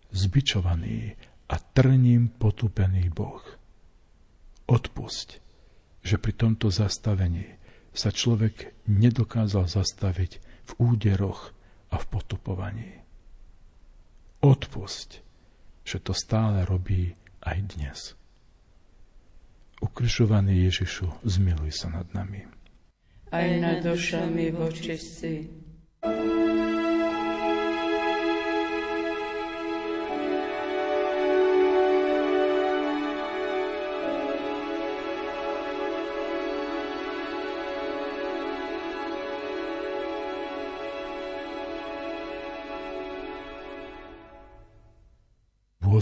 Zbičovaný 0.09 1.13
a 1.53 1.61
trním 1.61 2.33
potupený 2.33 3.13
Boh. 3.13 3.45
Odpusť, 4.65 5.37
že 6.01 6.17
pri 6.17 6.33
tomto 6.33 6.73
zastavení 6.73 7.61
sa 7.93 8.09
človek 8.09 8.73
nedokázal 8.89 9.69
zastaviť 9.69 10.41
v 10.41 10.71
úderoch 10.81 11.53
a 11.93 12.01
v 12.01 12.05
potupovaní. 12.09 12.91
Odpusť, 14.41 15.21
že 15.85 15.97
to 16.01 16.11
stále 16.11 16.65
robí 16.65 17.13
aj 17.45 17.57
dnes. 17.77 17.99
Ukrižovaný 19.79 20.67
Ježišu, 20.67 21.23
zmiluj 21.23 21.71
sa 21.75 21.91
nad 21.91 22.07
nami. 22.11 22.43
Aj 23.31 23.47
nad 23.59 23.83
dušami 23.83 24.51
vočistí. 24.55 25.47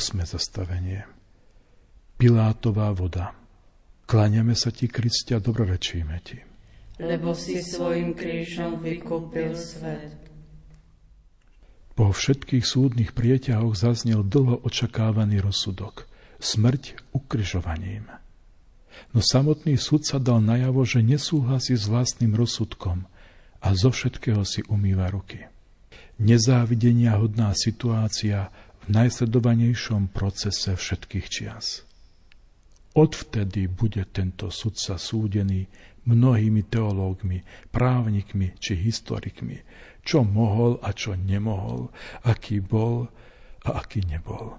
Osme 0.02 0.26
zastavenie. 0.26 1.06
Pilátová 2.18 2.90
voda. 2.90 3.38
Kláňame 4.10 4.58
sa 4.58 4.74
ti, 4.74 4.90
Kriste, 4.90 5.38
a 5.38 5.40
dobrorečíme 5.40 6.18
ti. 6.26 6.42
Lebo 6.98 7.38
si 7.38 7.62
svojim 7.62 8.18
krížom 8.18 8.82
vykúpil 8.82 9.54
svet. 9.54 10.18
Po 11.94 12.10
všetkých 12.10 12.66
súdnych 12.66 13.14
prieťahoch 13.14 13.78
zaznel 13.78 14.26
dlho 14.26 14.66
očakávaný 14.66 15.38
rozsudok. 15.38 16.10
Smrť 16.42 17.14
ukrižovaním. 17.14 18.10
No 19.14 19.22
samotný 19.22 19.78
súd 19.78 20.10
sa 20.10 20.18
dal 20.18 20.42
najavo, 20.42 20.82
že 20.82 21.06
nesúhlasí 21.06 21.78
s 21.78 21.86
vlastným 21.86 22.34
rozsudkom 22.34 23.06
a 23.62 23.68
zo 23.78 23.94
všetkého 23.94 24.42
si 24.50 24.66
umýva 24.66 25.14
ruky. 25.14 25.46
Nezávidenia 26.18 27.22
hodná 27.22 27.54
situácia 27.54 28.50
v 28.86 28.88
najsledovanejšom 28.90 30.10
procese 30.10 30.74
všetkých 30.74 31.28
čias. 31.30 31.86
Odvtedy 32.92 33.72
bude 33.72 34.04
tento 34.12 34.52
sudca 34.52 35.00
súdený 35.00 35.70
mnohými 36.04 36.66
teológmi, 36.68 37.46
právnikmi 37.72 38.58
či 38.58 38.76
historikmi, 38.76 39.64
čo 40.02 40.26
mohol 40.26 40.82
a 40.82 40.92
čo 40.92 41.14
nemohol, 41.14 41.94
aký 42.26 42.60
bol 42.60 43.08
a 43.64 43.70
aký 43.80 44.02
nebol. 44.04 44.58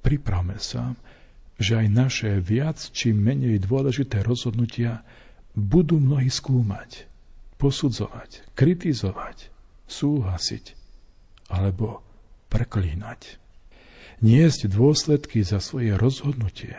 Pripravme 0.00 0.56
sa, 0.56 0.96
že 1.60 1.76
aj 1.76 1.88
naše 1.92 2.30
viac 2.40 2.80
či 2.80 3.12
menej 3.12 3.60
dôležité 3.60 4.24
rozhodnutia 4.24 5.04
budú 5.52 6.00
mnohí 6.00 6.32
skúmať, 6.32 7.04
posudzovať, 7.60 8.48
kritizovať, 8.56 9.52
súhlasiť 9.84 10.78
alebo 11.52 12.00
preklínať. 12.50 13.38
Niesť 14.20 14.68
dôsledky 14.68 15.40
za 15.40 15.62
svoje 15.64 15.96
rozhodnutie, 15.96 16.76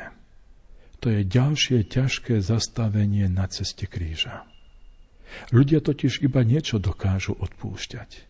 to 1.01 1.10
je 1.10 1.25
ďalšie 1.25 1.89
ťažké 1.89 2.45
zastavenie 2.45 3.25
na 3.25 3.49
ceste 3.49 3.89
kríža. 3.89 4.45
Ľudia 5.49 5.81
totiž 5.81 6.21
iba 6.21 6.45
niečo 6.45 6.77
dokážu 6.77 7.34
odpúšťať 7.34 8.29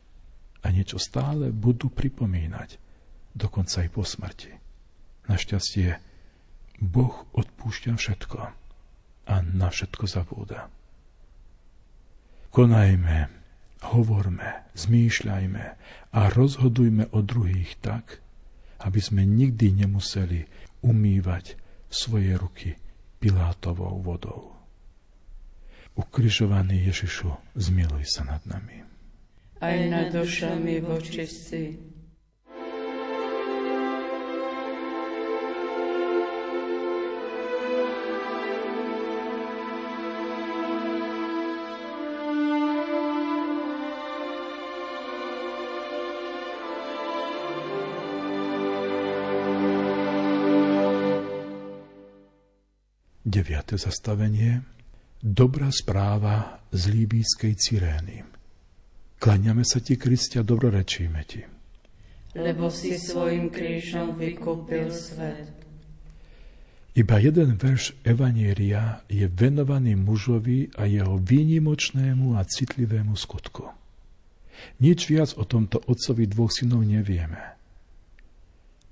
a 0.64 0.72
niečo 0.72 0.96
stále 1.02 1.52
budú 1.52 1.92
pripomínať, 1.92 2.80
dokonca 3.36 3.84
aj 3.84 3.90
po 3.92 4.08
smrti. 4.08 4.54
Našťastie, 5.28 6.00
Boh 6.80 7.28
odpúšťa 7.36 8.00
všetko 8.00 8.40
a 9.28 9.36
na 9.44 9.68
všetko 9.68 10.04
zabúda. 10.08 10.72
Konajme 12.52 13.41
hovorme, 13.82 14.66
zmýšľajme 14.78 15.64
a 16.14 16.20
rozhodujme 16.32 17.10
o 17.12 17.20
druhých 17.26 17.78
tak, 17.82 18.22
aby 18.82 19.00
sme 19.02 19.26
nikdy 19.26 19.86
nemuseli 19.86 20.46
umývať 20.86 21.58
svoje 21.90 22.34
ruky 22.38 22.78
Pilátovou 23.22 24.02
vodou. 24.02 24.58
Ukrižovaný 25.94 26.90
Ježišu, 26.90 27.30
zmiluj 27.54 28.10
sa 28.10 28.26
nad 28.26 28.42
nami. 28.50 28.82
Aj 29.62 29.78
nad 29.86 30.10
dušami 30.10 30.82
vočistí. 30.82 31.91
Deviate 53.42 53.74
zastavenie 53.74 54.62
Dobrá 55.18 55.74
správa 55.74 56.62
z 56.70 56.94
líbískej 56.94 57.58
Cyrény. 57.58 58.22
Klaňame 59.18 59.66
sa 59.66 59.82
ti, 59.82 59.98
Kristia, 59.98 60.46
dobrorečíme 60.46 61.22
ti. 61.26 61.42
Lebo 62.38 62.70
si 62.70 63.02
svojim 63.02 63.50
krížom 63.50 64.14
vykúpil 64.14 64.94
svet. 64.94 65.58
Iba 66.94 67.18
jeden 67.18 67.58
verš 67.58 67.98
Evanieria 68.06 69.02
je 69.10 69.26
venovaný 69.26 69.98
mužovi 69.98 70.78
a 70.78 70.86
jeho 70.86 71.18
výnimočnému 71.18 72.38
a 72.38 72.46
citlivému 72.46 73.18
skutku. 73.18 73.66
Nič 74.86 75.10
viac 75.10 75.34
o 75.34 75.50
tomto 75.50 75.82
otcovi 75.90 76.30
dvoch 76.30 76.54
synov 76.54 76.86
nevieme. 76.86 77.58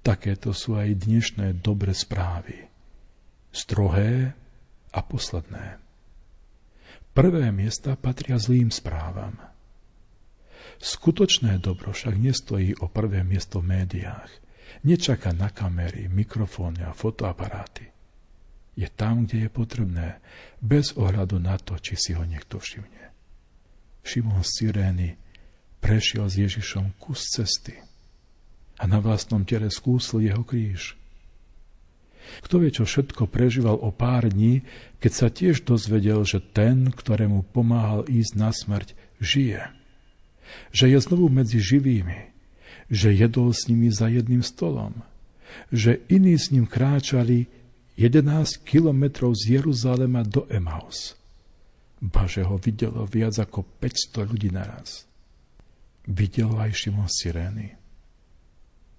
Takéto 0.01 0.57
sú 0.57 0.73
aj 0.73 1.05
dnešné 1.05 1.61
dobre 1.61 1.93
správy. 1.93 2.68
Strohé 3.49 4.33
a 4.93 4.99
posledné. 5.01 5.81
Prvé 7.13 7.51
miesta 7.51 7.97
patria 7.97 8.37
zlým 8.37 8.69
správam. 8.69 9.35
Skutočné 10.79 11.59
dobro 11.59 11.91
však 11.91 12.15
nestojí 12.15 12.77
o 12.79 12.87
prvé 12.87 13.25
miesto 13.25 13.59
v 13.59 13.75
médiách. 13.75 14.31
Nečaká 14.85 15.35
na 15.35 15.49
kamery, 15.51 16.07
mikrofóny 16.07 16.85
a 16.87 16.95
fotoaparáty. 16.95 17.91
Je 18.79 18.87
tam, 18.87 19.27
kde 19.27 19.47
je 19.47 19.49
potrebné, 19.51 20.07
bez 20.63 20.95
ohľadu 20.95 21.35
na 21.41 21.59
to, 21.59 21.75
či 21.75 21.99
si 21.99 22.11
ho 22.15 22.23
niekto 22.23 22.63
všimne. 22.63 23.11
Šimon 24.05 24.39
z 24.39 24.51
Cyrény 24.55 25.09
prešiel 25.83 26.31
s 26.31 26.35
Ježišom 26.39 26.95
kus 26.95 27.27
cesty 27.27 27.75
a 28.79 28.83
na 28.87 29.03
vlastnom 29.03 29.43
tele 29.43 29.67
skúsil 29.67 30.23
jeho 30.23 30.47
kríž. 30.47 30.98
Kto 32.45 32.61
vie, 32.61 32.71
čo 32.71 32.85
všetko 32.85 33.27
prežíval 33.27 33.77
o 33.79 33.89
pár 33.89 34.29
dní, 34.29 34.61
keď 35.01 35.11
sa 35.11 35.27
tiež 35.27 35.65
dozvedel, 35.65 36.21
že 36.23 36.43
ten, 36.43 36.91
ktorému 36.91 37.47
pomáhal 37.51 38.05
ísť 38.05 38.33
na 38.37 38.51
smrť, 38.53 38.93
žije. 39.19 39.63
Že 40.73 40.85
je 40.95 40.99
znovu 40.99 41.27
medzi 41.29 41.59
živými. 41.61 42.31
Že 42.89 43.09
jedol 43.13 43.53
s 43.53 43.69
nimi 43.69 43.89
za 43.93 44.09
jedným 44.09 44.41
stolom. 44.41 45.05
Že 45.69 46.01
iní 46.09 46.37
s 46.37 46.49
ním 46.49 46.65
kráčali 46.65 47.49
11 47.99 48.63
kilometrov 48.63 49.35
z 49.35 49.59
Jeruzalema 49.59 50.23
do 50.23 50.47
Emaus. 50.47 51.19
Ba, 51.99 52.31
že 52.31 52.47
ho 52.47 52.55
videlo 52.55 53.03
viac 53.03 53.35
ako 53.35 53.67
500 53.83 54.23
ľudí 54.23 54.49
naraz. 54.55 55.03
Videl 56.07 56.49
aj 56.55 56.71
Šimon 56.73 57.11
Sirény. 57.11 57.75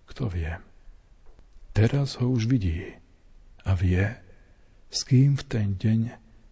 Kto 0.04 0.28
vie? 0.28 0.52
Teraz 1.72 2.20
ho 2.20 2.28
už 2.28 2.44
vidí 2.44 2.99
a 3.70 3.78
vie, 3.78 4.02
s 4.90 5.06
kým 5.06 5.38
v 5.38 5.44
ten 5.46 5.78
deň 5.78 6.00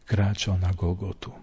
kráčal 0.06 0.62
na 0.62 0.70
Golgotu. 0.70 1.34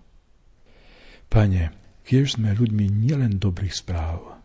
Pane, 1.28 1.76
kiež 2.08 2.40
sme 2.40 2.56
ľuďmi 2.56 2.88
nielen 2.88 3.36
dobrých 3.36 3.76
správ, 3.76 4.40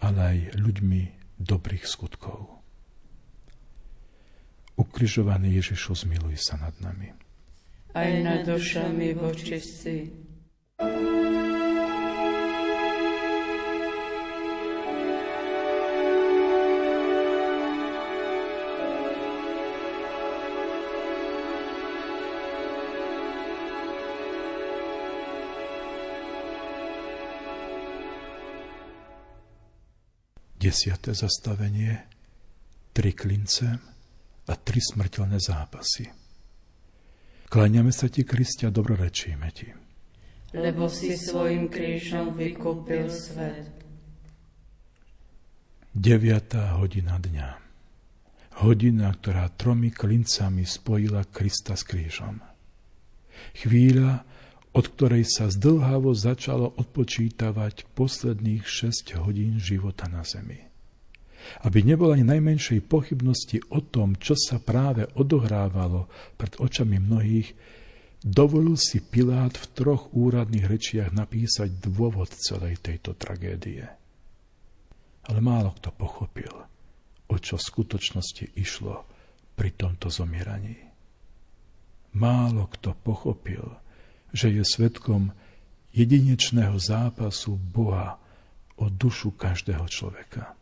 ale 0.00 0.18
aj 0.24 0.38
ľuďmi 0.56 1.02
dobrých 1.36 1.84
skutkov. 1.84 2.48
Ukrižovaný 4.80 5.60
Ježišu, 5.60 6.08
zmiluj 6.08 6.40
sa 6.40 6.56
nad 6.56 6.74
nami. 6.80 7.12
Aj 7.94 8.10
nad 8.24 8.42
dušami 8.42 9.14
vočistí. 9.14 10.10
Desiate 30.64 31.12
zastavenie, 31.12 31.92
tri 32.96 33.12
klince 33.12 33.68
a 34.48 34.52
tri 34.56 34.80
smrteľné 34.80 35.36
zápasy. 35.36 36.08
Kláňame 37.52 37.92
sa 37.92 38.08
ti, 38.08 38.24
Kristia, 38.24 38.72
dobrorečíme 38.72 39.48
ti. 39.52 39.68
Lebo 40.56 40.88
si 40.88 41.20
svojim 41.20 41.68
krížom 41.68 42.32
vykúpil 42.32 43.12
svet. 43.12 43.76
Deviatá 45.92 46.80
hodina 46.80 47.20
dňa. 47.20 47.60
Hodina, 48.64 49.12
ktorá 49.20 49.52
tromi 49.52 49.92
klincami 49.92 50.64
spojila 50.64 51.28
Krista 51.28 51.76
s 51.76 51.84
krížom. 51.84 52.40
Chvíľa, 53.52 54.24
od 54.74 54.84
ktorej 54.90 55.22
sa 55.30 55.46
zdlhavo 55.46 56.10
začalo 56.18 56.74
odpočítavať 56.74 57.94
posledných 57.94 58.66
6 58.66 59.22
hodín 59.22 59.62
života 59.62 60.10
na 60.10 60.26
zemi. 60.26 60.58
Aby 61.62 61.86
nebolo 61.86 62.16
ani 62.16 62.26
najmenšej 62.26 62.82
pochybnosti 62.90 63.62
o 63.70 63.78
tom, 63.78 64.18
čo 64.18 64.34
sa 64.34 64.58
práve 64.58 65.06
odohrávalo 65.14 66.10
pred 66.34 66.58
očami 66.58 66.98
mnohých, 66.98 67.54
dovolil 68.24 68.74
si 68.74 68.98
Pilát 68.98 69.54
v 69.54 69.66
troch 69.76 70.10
úradných 70.10 70.66
rečiach 70.66 71.14
napísať 71.14 71.70
dôvod 71.78 72.34
celej 72.34 72.82
tejto 72.82 73.14
tragédie. 73.14 73.86
Ale 75.30 75.38
málo 75.38 75.76
kto 75.78 75.94
pochopil, 75.94 76.52
o 77.30 77.36
čo 77.38 77.60
v 77.60 77.66
skutočnosti 77.68 78.58
išlo 78.58 79.06
pri 79.54 79.70
tomto 79.76 80.10
zomieraní. 80.10 80.76
Málo 82.18 82.66
kto 82.72 82.96
pochopil, 82.96 83.83
že 84.34 84.50
je 84.50 84.66
svetkom 84.66 85.30
jedinečného 85.94 86.74
zápasu 86.74 87.54
Boha 87.54 88.18
o 88.74 88.90
dušu 88.90 89.38
každého 89.38 89.86
človeka. 89.86 90.58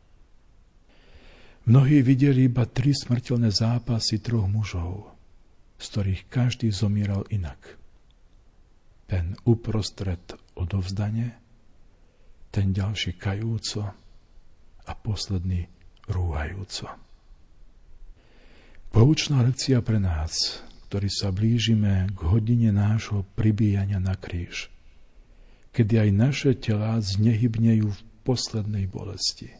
Mnohí 1.64 2.04
videli 2.04 2.50
iba 2.50 2.68
tri 2.68 2.92
smrteľné 2.92 3.48
zápasy 3.48 4.20
troch 4.20 4.44
mužov, 4.44 5.08
z 5.80 5.84
ktorých 5.88 6.22
každý 6.28 6.68
zomieral 6.68 7.24
inak. 7.32 7.80
Ten 9.08 9.38
uprostred 9.48 10.20
odovzdanie, 10.52 11.32
ten 12.52 12.76
ďalší 12.76 13.16
kajúco 13.16 13.88
a 14.84 14.92
posledný 14.92 15.64
rúhajúco. 16.10 16.92
Poučná 18.92 19.40
lekcia 19.40 19.80
pre 19.80 19.96
nás, 19.96 20.60
ktorí 20.92 21.08
sa 21.08 21.32
blížime 21.32 22.12
k 22.12 22.20
hodine 22.28 22.68
nášho 22.68 23.24
pribíjania 23.32 23.96
na 23.96 24.12
kríž, 24.12 24.68
kedy 25.72 26.04
aj 26.04 26.10
naše 26.12 26.52
telá 26.52 27.00
znehybnejú 27.00 27.88
v 27.88 28.00
poslednej 28.28 28.92
bolesti. 28.92 29.56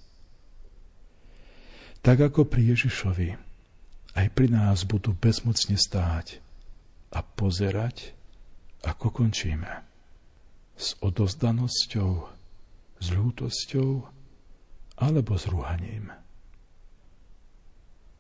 Tak 2.04 2.28
ako 2.28 2.44
pri 2.44 2.76
Ježišovi, 2.76 3.28
aj 4.12 4.26
pri 4.36 4.52
nás 4.52 4.84
budú 4.84 5.16
bezmocne 5.16 5.80
stáť 5.80 6.44
a 7.16 7.24
pozerať, 7.24 8.12
ako 8.84 9.24
končíme. 9.24 9.88
S 10.76 11.00
odozdanosťou, 11.00 12.28
s 13.00 13.06
ľútosťou 13.08 13.90
alebo 15.00 15.32
s 15.40 15.48
rúhaním. 15.48 16.12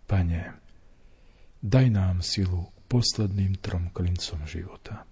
Pane, 0.08 0.56
daj 1.60 1.86
nám 1.92 2.24
silu 2.24 2.72
posledným 2.92 3.56
trom 3.56 3.88
klincom 3.88 4.44
života. 4.44 5.08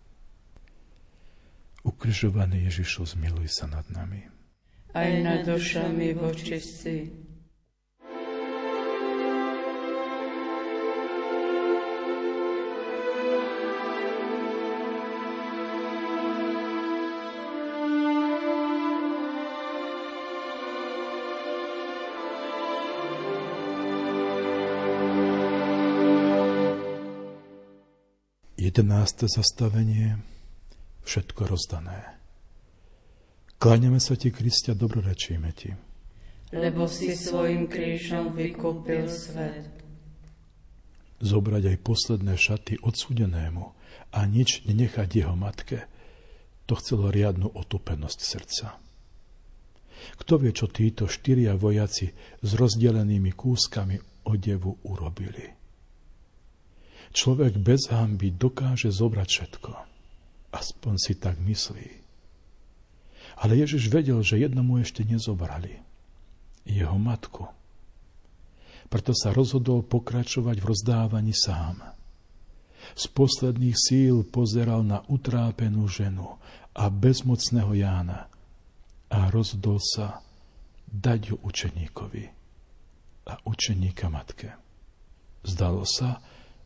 Ukrižovaný 1.80 2.68
Ježišu, 2.68 3.16
zmiluj 3.16 3.48
sa 3.48 3.64
nad 3.72 3.88
nami. 3.88 4.28
Aj 4.92 5.08
nad 5.24 5.48
dušami 5.48 6.12
vočistí. 6.12 7.08
Jedenáste 28.70 29.26
zastavenie. 29.26 30.22
všetko 31.02 31.42
rozdané. 31.42 32.22
Kláňame 33.58 33.98
sa 33.98 34.14
ti, 34.14 34.30
Kristia, 34.30 34.78
dobrorečíme 34.78 35.50
ti. 35.58 35.74
Lebo 36.54 36.86
si 36.86 37.18
svojim 37.18 37.66
krížom 37.66 38.30
vykúpil 38.30 39.10
svet. 39.10 39.74
Zobrať 41.18 41.66
aj 41.66 41.82
posledné 41.82 42.38
šaty 42.38 42.78
odsudenému 42.78 43.74
a 44.14 44.18
nič 44.30 44.62
nenechať 44.62 45.18
jeho 45.18 45.34
matke, 45.34 45.90
to 46.70 46.78
chcelo 46.78 47.10
riadnu 47.10 47.50
otupenosť 47.50 48.18
srdca. 48.22 48.78
Kto 50.14 50.32
vie, 50.38 50.54
čo 50.54 50.70
títo 50.70 51.10
štyria 51.10 51.58
vojaci 51.58 52.14
s 52.38 52.50
rozdelenými 52.54 53.34
kúskami 53.34 53.98
odevu 54.30 54.78
urobili. 54.86 55.59
Človek 57.10 57.58
bez 57.58 57.90
hamby 57.90 58.30
dokáže 58.30 58.94
zobrať 58.94 59.28
všetko. 59.28 59.70
Aspoň 60.54 60.94
si 60.98 61.12
tak 61.18 61.38
myslí. 61.42 61.88
Ale 63.40 63.56
Ježiš 63.58 63.90
vedel, 63.90 64.20
že 64.22 64.38
jednomu 64.38 64.78
ešte 64.78 65.02
nezobrali. 65.02 65.80
Jeho 66.66 66.98
matku. 67.00 67.50
Preto 68.90 69.14
sa 69.14 69.30
rozhodol 69.30 69.86
pokračovať 69.86 70.56
v 70.58 70.68
rozdávaní 70.70 71.34
sám. 71.34 71.78
Z 72.98 73.06
posledných 73.14 73.78
síl 73.78 74.26
pozeral 74.26 74.82
na 74.82 75.06
utrápenú 75.06 75.86
ženu 75.86 76.38
a 76.74 76.90
bezmocného 76.90 77.70
Jána 77.74 78.26
a 79.10 79.30
rozhodol 79.30 79.78
sa 79.78 80.22
dať 80.90 81.34
ju 81.34 81.36
učeníkovi 81.38 82.24
a 83.30 83.32
učeníka 83.46 84.10
matke. 84.10 84.58
Zdalo 85.46 85.86
sa, 85.86 86.18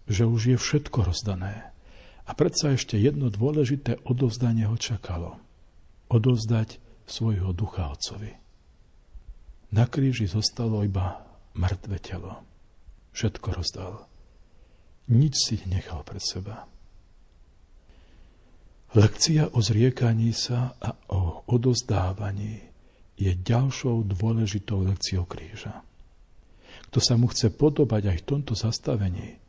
že 0.05 0.29
už 0.29 0.41
je 0.55 0.57
všetko 0.61 1.13
rozdané 1.13 1.73
a 2.25 2.33
predsa 2.33 2.77
ešte 2.77 2.97
jedno 2.97 3.29
dôležité 3.29 4.01
odovzdanie 4.05 4.69
ho 4.69 4.77
čakalo– 4.77 5.39
odovzdať 6.15 6.81
svojho 7.05 7.53
ducha 7.53 7.91
otcovi. 7.93 8.33
Na 9.75 9.91
kríži 9.91 10.31
zostalo 10.31 10.87
iba 10.87 11.27
mŕtve 11.59 11.99
telo. 11.99 12.47
Všetko 13.11 13.49
rozdal. 13.55 14.07
Nič 15.11 15.35
si 15.37 15.57
nechal 15.67 16.07
pre 16.07 16.23
seba. 16.23 16.71
Lekcia 18.95 19.51
o 19.51 19.59
zriekaní 19.59 20.31
sa 20.31 20.79
a 20.79 20.95
o 21.11 21.43
odozdávaní 21.51 22.63
je 23.19 23.35
ďalšou 23.35 24.07
dôležitou 24.07 24.87
lekciou 24.87 25.27
kríža. 25.27 25.83
Kto 26.91 26.99
sa 27.03 27.19
mu 27.19 27.27
chce 27.27 27.51
podobať 27.51 28.15
aj 28.15 28.17
v 28.23 28.27
tomto 28.27 28.55
zastavení, 28.55 29.43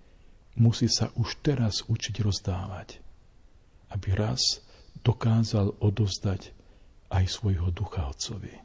musí 0.55 0.87
sa 0.87 1.11
už 1.15 1.39
teraz 1.43 1.83
učiť 1.87 2.15
rozdávať, 2.23 2.99
aby 3.91 4.07
raz 4.15 4.63
dokázal 5.03 5.77
odozdať 5.79 6.55
aj 7.11 7.23
svojho 7.29 7.69
ducha 7.69 8.09
Otcovi. 8.09 8.55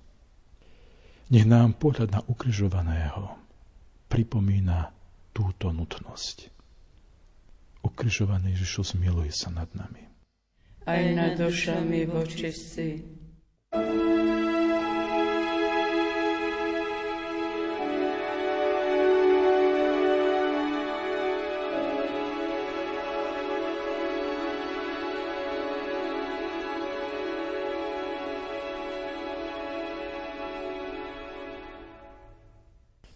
Nech 1.31 1.47
nám 1.47 1.79
pohľad 1.79 2.11
na 2.11 2.21
ukrižovaného 2.27 3.39
pripomína 4.11 4.91
túto 5.31 5.71
nutnosť. 5.71 6.51
Ukrižovaný 7.87 8.59
Ježišus 8.59 8.99
miluje 8.99 9.31
sa 9.31 9.55
nad 9.55 9.71
nami. 9.73 10.11
Aj 10.91 11.03
nad 11.15 11.39
dušami 11.39 12.09
vočistí. 12.11 13.07
thank 13.71 14.35
you 14.35 14.40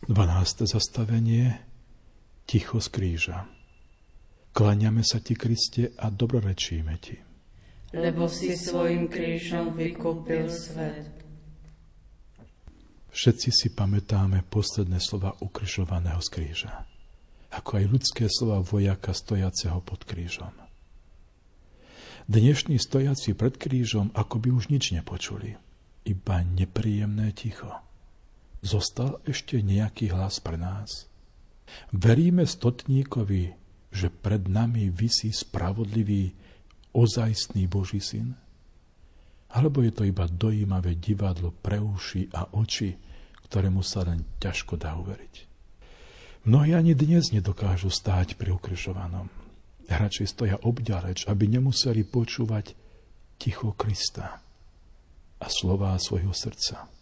12. 0.05 0.69
zastavenie 0.69 1.65
Ticho 2.45 2.77
z 2.77 2.93
kríža. 2.93 3.49
Kláňame 4.53 5.01
sa 5.01 5.17
ti, 5.17 5.33
Kriste, 5.33 5.97
a 5.97 6.13
dobrorečíme 6.13 6.95
ti. 7.01 7.17
Lebo 7.97 8.29
si 8.29 8.53
svojim 8.53 9.09
krížom 9.09 9.73
vykúpil 9.73 10.53
svet. 10.53 11.09
Všetci 13.17 13.49
si 13.49 13.73
pamätáme 13.73 14.45
posledné 14.53 15.01
slova 15.01 15.41
ukrižovaného 15.41 16.21
z 16.21 16.29
kríža, 16.29 16.85
ako 17.57 17.81
aj 17.81 17.85
ľudské 17.89 18.25
slova 18.29 18.61
vojaka 18.61 19.17
stojaceho 19.17 19.81
pod 19.81 20.05
krížom. 20.05 20.53
Dnešní 22.29 22.77
stojaci 22.77 23.33
pred 23.33 23.57
krížom 23.57 24.13
ako 24.13 24.37
by 24.37 24.49
už 24.53 24.69
nič 24.69 24.93
nepočuli, 24.93 25.57
iba 26.05 26.37
nepríjemné 26.45 27.33
ticho 27.33 27.73
Zostal 28.65 29.21
ešte 29.29 29.61
nejaký 29.61 30.09
hlas 30.17 30.41
pre 30.41 30.57
nás? 30.57 31.05
Veríme 31.93 32.49
stotníkovi, 32.49 33.53
že 33.93 34.09
pred 34.09 34.49
nami 34.49 34.89
vysí 34.89 35.37
spravodlivý, 35.37 36.33
ozajstný 36.97 37.69
Boží 37.69 38.01
syn? 38.01 38.33
Alebo 39.53 39.85
je 39.85 39.93
to 39.93 40.09
iba 40.09 40.25
dojímavé 40.25 40.97
divadlo 40.97 41.53
pre 41.53 41.77
uši 41.77 42.33
a 42.33 42.57
oči, 42.57 42.97
ktorému 43.45 43.85
sa 43.85 44.09
len 44.09 44.25
ťažko 44.41 44.81
dá 44.81 44.97
uveriť? 44.97 45.35
Mnohí 46.49 46.73
ani 46.73 46.97
dnes 46.97 47.37
nedokážu 47.37 47.93
stáť 47.93 48.41
pri 48.41 48.57
ukrižovanom. 48.57 49.29
Radšej 49.93 50.27
stoja 50.33 50.57
obďaleč, 50.65 51.29
aby 51.29 51.53
nemuseli 51.53 52.01
počúvať 52.09 52.73
ticho 53.37 53.77
Krista 53.77 54.41
a 55.37 55.47
slová 55.53 55.93
svojho 56.01 56.33
srdca. 56.33 56.94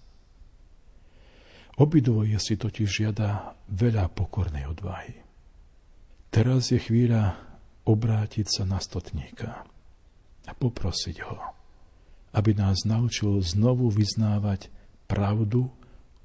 Obidvoje 1.81 2.37
si 2.37 2.61
totiž 2.61 2.89
žiada 2.89 3.57
veľa 3.73 4.13
pokornej 4.13 4.69
odvahy. 4.69 5.25
Teraz 6.29 6.69
je 6.73 6.81
chvíľa 6.81 7.41
obrátiť 7.89 8.47
sa 8.49 8.65
na 8.69 8.77
stotníka 8.77 9.65
a 10.45 10.53
poprosiť 10.53 11.17
ho, 11.25 11.39
aby 12.37 12.53
nás 12.57 12.85
naučil 12.85 13.41
znovu 13.41 13.89
vyznávať 13.89 14.69
pravdu 15.09 15.73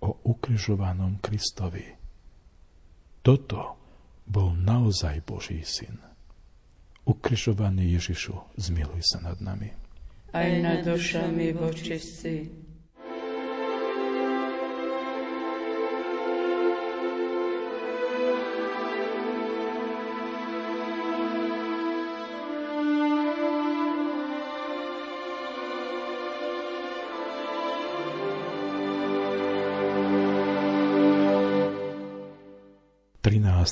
o 0.04 0.10
ukrižovanom 0.28 1.20
Kristovi. 1.24 1.96
Toto 3.24 3.76
bol 4.28 4.56
naozaj 4.56 5.24
Boží 5.24 5.64
syn. 5.64 6.00
Ukrižovaný 7.08 7.96
Ježišu, 7.96 8.36
zmiluj 8.60 9.00
sa 9.04 9.24
nad 9.24 9.40
nami. 9.40 9.72
Aj 10.36 10.52
nad 10.60 10.84
dušami 10.84 11.56
vočistí 11.56 12.67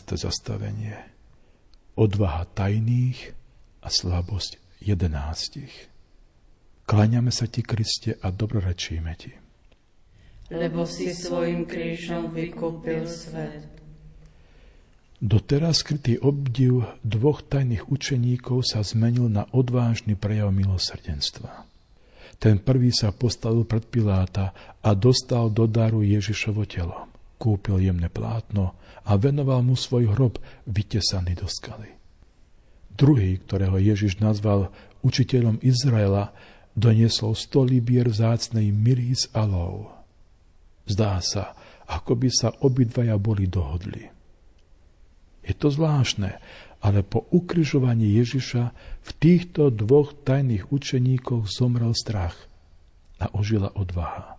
13. 0.06 0.30
zastavenie. 0.30 0.94
Odvaha 1.98 2.46
tajných 2.54 3.34
a 3.82 3.90
slabosť 3.90 4.62
jedenáctich. 4.78 5.90
Kláňame 6.86 7.34
sa 7.34 7.50
ti, 7.50 7.66
Kriste, 7.66 8.22
a 8.22 8.30
dobrorečíme 8.30 9.14
ti. 9.18 9.34
Lebo 10.54 10.86
si 10.86 11.10
svojim 11.10 11.66
krížom 11.66 12.30
vykúpil 12.30 13.10
svet. 13.10 13.66
Doteraz 15.18 15.82
skrytý 15.82 16.22
obdiv 16.22 16.86
dvoch 17.02 17.42
tajných 17.42 17.90
učeníkov 17.90 18.62
sa 18.62 18.86
zmenil 18.86 19.26
na 19.26 19.50
odvážny 19.50 20.14
prejav 20.14 20.54
milosrdenstva. 20.54 21.66
Ten 22.38 22.62
prvý 22.62 22.94
sa 22.94 23.10
postavil 23.10 23.66
pred 23.66 23.90
Piláta 23.90 24.54
a 24.86 24.94
dostal 24.94 25.50
do 25.50 25.66
daru 25.66 26.06
Ježišovo 26.06 26.70
telo. 26.70 27.15
Kúpil 27.36 27.84
jemné 27.84 28.08
plátno, 28.08 28.76
a 29.06 29.12
venoval 29.22 29.62
mu 29.62 29.78
svoj 29.78 30.10
hrob 30.18 30.42
vytesaný 30.66 31.38
do 31.38 31.46
skaly. 31.46 31.94
Druhý, 32.96 33.38
ktorého 33.38 33.78
Ježiš 33.78 34.18
nazval 34.18 34.74
učiteľom 35.06 35.62
Izraela, 35.62 36.34
doniesol 36.74 37.38
sto 37.38 37.62
libier 37.62 38.10
vzácnej 38.10 38.74
miry 38.74 39.14
z 39.14 39.30
alov. 39.38 39.94
Zdá 40.90 41.22
sa, 41.22 41.54
ako 41.86 42.18
by 42.18 42.30
sa 42.34 42.50
obidvaja 42.66 43.16
boli 43.22 43.46
dohodli. 43.46 44.10
Je 45.46 45.54
to 45.54 45.70
zvláštne, 45.70 46.42
ale 46.82 47.06
po 47.06 47.30
ukrižovaní 47.30 48.18
Ježiša 48.18 48.64
v 49.06 49.12
týchto 49.22 49.70
dvoch 49.70 50.18
tajných 50.26 50.74
učeníkoch 50.74 51.46
zomrel 51.46 51.94
strach 51.94 52.50
a 53.22 53.30
ožila 53.38 53.70
odvaha. 53.78 54.35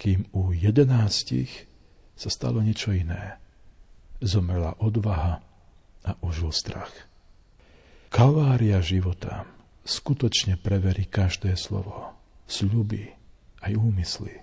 Kým 0.00 0.32
u 0.32 0.56
jedenástich 0.56 1.68
sa 2.16 2.32
stalo 2.32 2.64
niečo 2.64 2.96
iné. 2.96 3.36
Zomrela 4.24 4.72
odvaha 4.80 5.44
a 6.08 6.16
užil 6.24 6.56
strach. 6.56 6.92
Kalvária 8.08 8.80
života 8.80 9.44
skutočne 9.84 10.56
preverí 10.56 11.04
každé 11.04 11.52
slovo, 11.60 12.16
sľuby 12.48 13.12
aj 13.60 13.72
úmysly. 13.76 14.40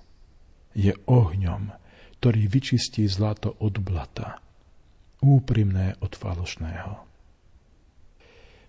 Je 0.78 0.93
ohňom, 1.10 1.74
ktorý 2.22 2.46
vyčistí 2.46 3.10
zlato 3.10 3.58
od 3.58 3.82
blata, 3.82 4.38
úprimné 5.26 5.98
od 6.06 6.13
falošného. 6.13 7.02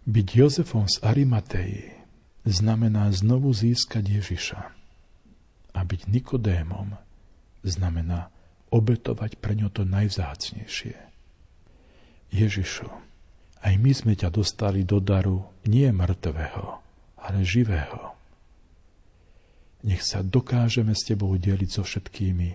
Byť 0.09 0.27
Jozefom 0.33 0.89
z 0.89 1.05
Arimatei 1.05 1.93
znamená 2.49 3.13
znovu 3.13 3.53
získať 3.53 4.09
Ježiša. 4.09 4.78
A 5.77 5.81
byť 5.85 6.09
Nikodémom 6.09 6.97
znamená 7.67 8.33
obetovať 8.69 9.41
pre 9.41 9.57
ňo 9.57 9.73
to 9.73 9.85
najvzácnejšie. 9.89 10.97
Ježišu, 12.29 12.89
aj 13.65 13.75
my 13.81 13.93
sme 13.97 14.13
ťa 14.13 14.29
dostali 14.29 14.85
do 14.85 15.01
daru 15.01 15.49
nie 15.65 15.89
mŕtvého, 15.89 16.65
ale 17.19 17.41
živého. 17.43 18.15
Nech 19.87 20.05
sa 20.05 20.21
dokážeme 20.21 20.93
s 20.93 21.07
tebou 21.07 21.33
deliť 21.39 21.71
so 21.71 21.83
všetkými, 21.87 22.51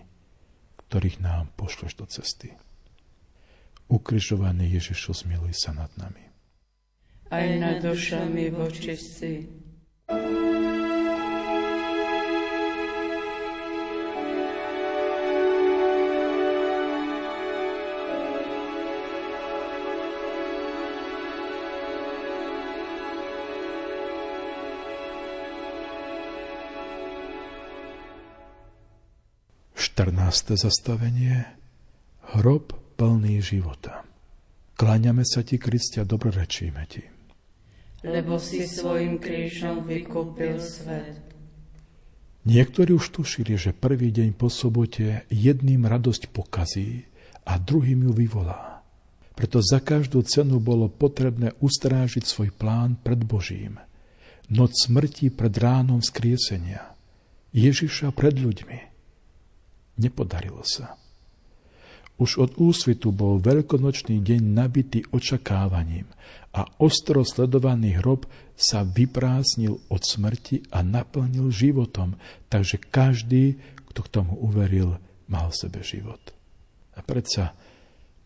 ktorých 0.85 1.23
nám 1.23 1.49
pošleš 1.57 1.97
do 1.97 2.05
cesty. 2.05 2.53
Ukrižovaný 3.89 4.77
Ježišu, 4.79 5.25
zmiluj 5.25 5.57
sa 5.57 5.73
nad 5.73 5.89
nami. 5.97 6.21
Aj 7.33 7.47
nad 7.57 7.81
dušami 7.81 8.53
vočistí. 8.53 9.62
14. 30.33 30.65
zastavenie 30.65 31.45
Hrob 32.33 32.73
plný 32.97 33.37
života. 33.37 34.01
Kláňame 34.73 35.21
sa 35.21 35.45
ti, 35.45 35.61
Kristia, 35.61 36.09
dobrorečíme 36.09 36.83
ti. 36.89 37.05
Lebo 38.01 38.41
si 38.41 38.65
svojim 38.65 39.21
krížom 39.21 39.85
vykúpil 39.85 40.57
svet. 40.57 41.21
Niektorí 42.49 42.97
už 42.97 43.13
tušili, 43.13 43.61
že 43.61 43.77
prvý 43.77 44.09
deň 44.09 44.33
po 44.33 44.49
sobote 44.49 45.21
jedným 45.29 45.85
radosť 45.85 46.33
pokazí 46.33 47.05
a 47.45 47.61
druhým 47.61 48.09
ju 48.09 48.17
vyvolá. 48.17 48.81
Preto 49.37 49.61
za 49.61 49.85
každú 49.85 50.25
cenu 50.25 50.57
bolo 50.57 50.89
potrebné 50.89 51.53
ustrážiť 51.61 52.25
svoj 52.25 52.49
plán 52.57 52.97
pred 52.97 53.21
Božím. 53.21 53.77
Noc 54.49 54.73
smrti 54.81 55.29
pred 55.29 55.53
ránom 55.53 56.01
skriesenia. 56.01 56.97
Ježiša 57.53 58.09
pred 58.17 58.33
ľuďmi. 58.41 58.92
Nepodarilo 59.99 60.65
sa. 60.65 60.97
Už 62.21 62.37
od 62.37 62.61
úsvitu 62.61 63.09
bol 63.09 63.41
veľkonočný 63.41 64.21
deň 64.21 64.41
nabitý 64.53 65.01
očakávaním 65.09 66.05
a 66.53 66.69
ostro 66.77 67.25
sledovaný 67.25 67.97
hrob 67.97 68.29
sa 68.53 68.85
vyprázdnil 68.85 69.81
od 69.89 70.01
smrti 70.05 70.69
a 70.69 70.85
naplnil 70.85 71.49
životom, 71.49 72.13
takže 72.53 72.77
každý, 72.77 73.57
kto 73.89 73.99
k 74.05 74.11
tomu 74.13 74.37
uveril, 74.37 75.01
mal 75.25 75.49
v 75.49 75.57
sebe 75.57 75.81
život. 75.81 76.21
A 76.93 77.01
predsa 77.01 77.57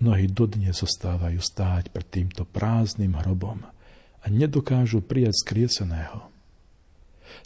mnohí 0.04 0.28
dodne 0.28 0.76
zostávajú 0.76 1.40
stáť 1.40 1.88
pred 1.88 2.08
týmto 2.12 2.44
prázdnym 2.44 3.16
hrobom 3.24 3.64
a 4.20 4.26
nedokážu 4.28 5.00
prijať 5.00 5.48
skrieseného. 5.48 6.28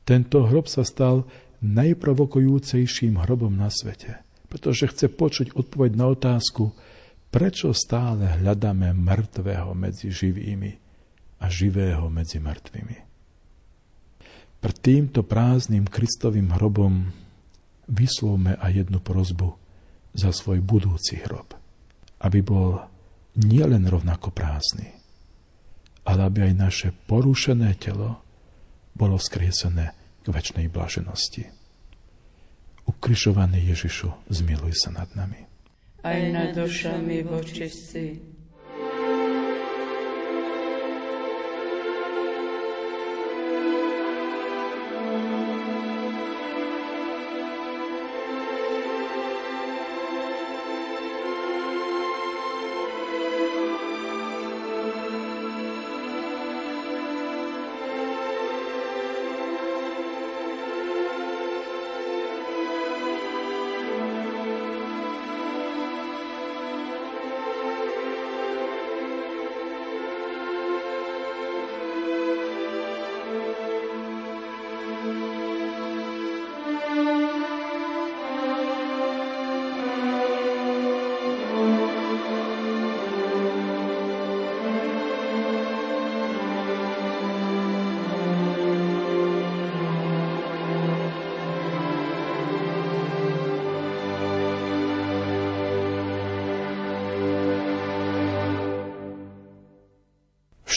Tento 0.01 0.49
hrob 0.49 0.65
sa 0.65 0.81
stal 0.81 1.29
najprovokujúcejším 1.61 3.21
hrobom 3.21 3.53
na 3.53 3.69
svete, 3.69 4.21
pretože 4.49 4.89
chce 4.89 5.07
počuť 5.13 5.53
odpoveď 5.53 5.91
na 5.93 6.11
otázku, 6.11 6.73
prečo 7.31 7.71
stále 7.71 8.41
hľadáme 8.41 8.91
mŕtvého 8.97 9.71
medzi 9.77 10.11
živými 10.11 10.71
a 11.39 11.45
živého 11.47 12.09
medzi 12.11 12.41
mŕtvými. 12.41 12.97
Pred 14.61 14.77
týmto 14.77 15.25
prázdnym 15.25 15.89
Kristovým 15.89 16.53
hrobom 16.53 17.09
vyslovme 17.89 18.57
aj 18.61 18.85
jednu 18.85 18.99
prozbu 19.01 19.57
za 20.13 20.29
svoj 20.29 20.61
budúci 20.61 21.17
hrob, 21.23 21.55
aby 22.21 22.45
bol 22.45 22.77
nielen 23.41 23.87
rovnako 23.87 24.29
prázdny, 24.29 24.91
ale 26.05 26.19
aby 26.27 26.51
aj 26.51 26.53
naše 26.53 26.89
porušené 26.93 27.73
telo 27.79 28.21
bolo 28.93 29.15
skriesené 29.15 30.00
k 30.21 30.25
väčšnej 30.29 30.67
blaženosti. 30.69 31.49
Ukrižovaný 32.85 33.73
Ježišu, 33.73 34.09
zmiluj 34.29 34.73
sa 34.77 34.89
nad 34.93 35.09
nami. 35.13 35.45
Aj 36.01 36.17
nad 36.33 36.57
dušami 36.57 37.21
vočistí. 37.25 38.30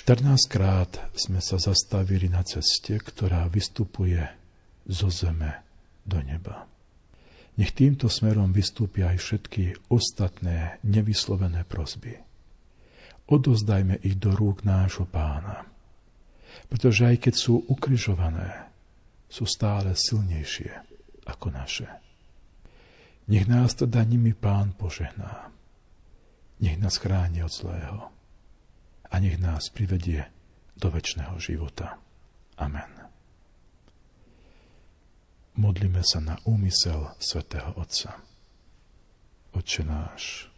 14 0.04 0.52
krát 0.52 1.00
sme 1.16 1.40
sa 1.40 1.56
zastavili 1.56 2.28
na 2.28 2.44
ceste, 2.44 3.00
ktorá 3.00 3.48
vystupuje 3.48 4.20
zo 4.84 5.08
zeme 5.08 5.64
do 6.04 6.20
neba. 6.20 6.68
Nech 7.56 7.72
týmto 7.72 8.12
smerom 8.12 8.52
vystúpia 8.52 9.16
aj 9.16 9.18
všetky 9.24 9.88
ostatné 9.88 10.76
nevyslovené 10.84 11.64
prosby. 11.64 12.20
Odozdajme 13.32 13.96
ich 14.04 14.20
do 14.20 14.36
rúk 14.36 14.60
nášho 14.68 15.08
pána, 15.08 15.64
pretože 16.68 17.08
aj 17.08 17.24
keď 17.24 17.34
sú 17.40 17.64
ukryžované, 17.64 18.68
sú 19.32 19.48
stále 19.48 19.96
silnejšie 19.96 20.84
ako 21.24 21.48
naše. 21.48 21.88
Nech 23.32 23.48
nás 23.48 23.72
teda 23.72 24.04
nimi 24.04 24.36
pán 24.36 24.76
požehná. 24.76 25.48
Nech 26.60 26.76
nás 26.76 27.00
chráni 27.00 27.40
od 27.40 27.48
zlého 27.48 28.13
a 29.14 29.22
nech 29.22 29.38
nás 29.38 29.70
privedie 29.70 30.26
do 30.74 30.90
väčšného 30.90 31.38
života. 31.38 32.02
Amen. 32.58 32.90
Modlíme 35.54 36.02
sa 36.02 36.18
na 36.18 36.34
úmysel 36.42 37.14
svätého 37.22 37.70
Otca. 37.78 38.18
Oče 39.54 39.86
náš, 39.86 40.50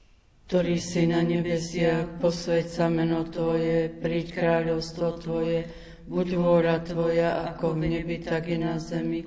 ktorý 0.49 0.81
si 0.81 1.05
na 1.05 1.21
nebesiach, 1.21 2.17
posveď 2.17 2.65
sa 2.65 2.89
meno 2.89 3.29
Tvoje, 3.29 3.93
príď 3.93 4.41
kráľovstvo 4.41 5.21
Tvoje, 5.21 5.69
buď 6.09 6.27
vôľa 6.41 6.77
Tvoja, 6.81 7.45
ako 7.53 7.77
v 7.77 7.93
nebi, 7.93 8.25
tak 8.25 8.49
i 8.49 8.57
na 8.57 8.81
zemi. 8.81 9.21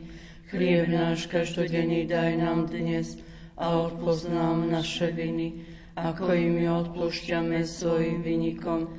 Chlieb 0.49 0.89
náš 0.89 1.29
každodenný 1.29 2.09
daj 2.09 2.33
nám 2.33 2.65
dnes 2.65 3.21
a 3.61 3.77
odpoznám 3.77 4.73
naše 4.73 5.13
viny, 5.13 5.69
ako 5.93 6.33
i 6.33 6.49
my 6.49 6.65
odpúšťame 6.65 7.61
svojim 7.61 8.25
vynikom 8.25 8.89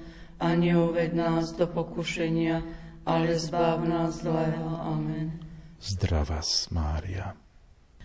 a 0.41 0.57
neuved 0.57 1.13
nás 1.13 1.53
do 1.53 1.69
pokušenia, 1.69 2.65
ale 3.05 3.37
zbav 3.37 3.85
nás 3.85 4.25
zlého. 4.25 4.81
Amen. 4.81 5.37
Zdrava 5.81 6.41
Mária. 6.73 7.37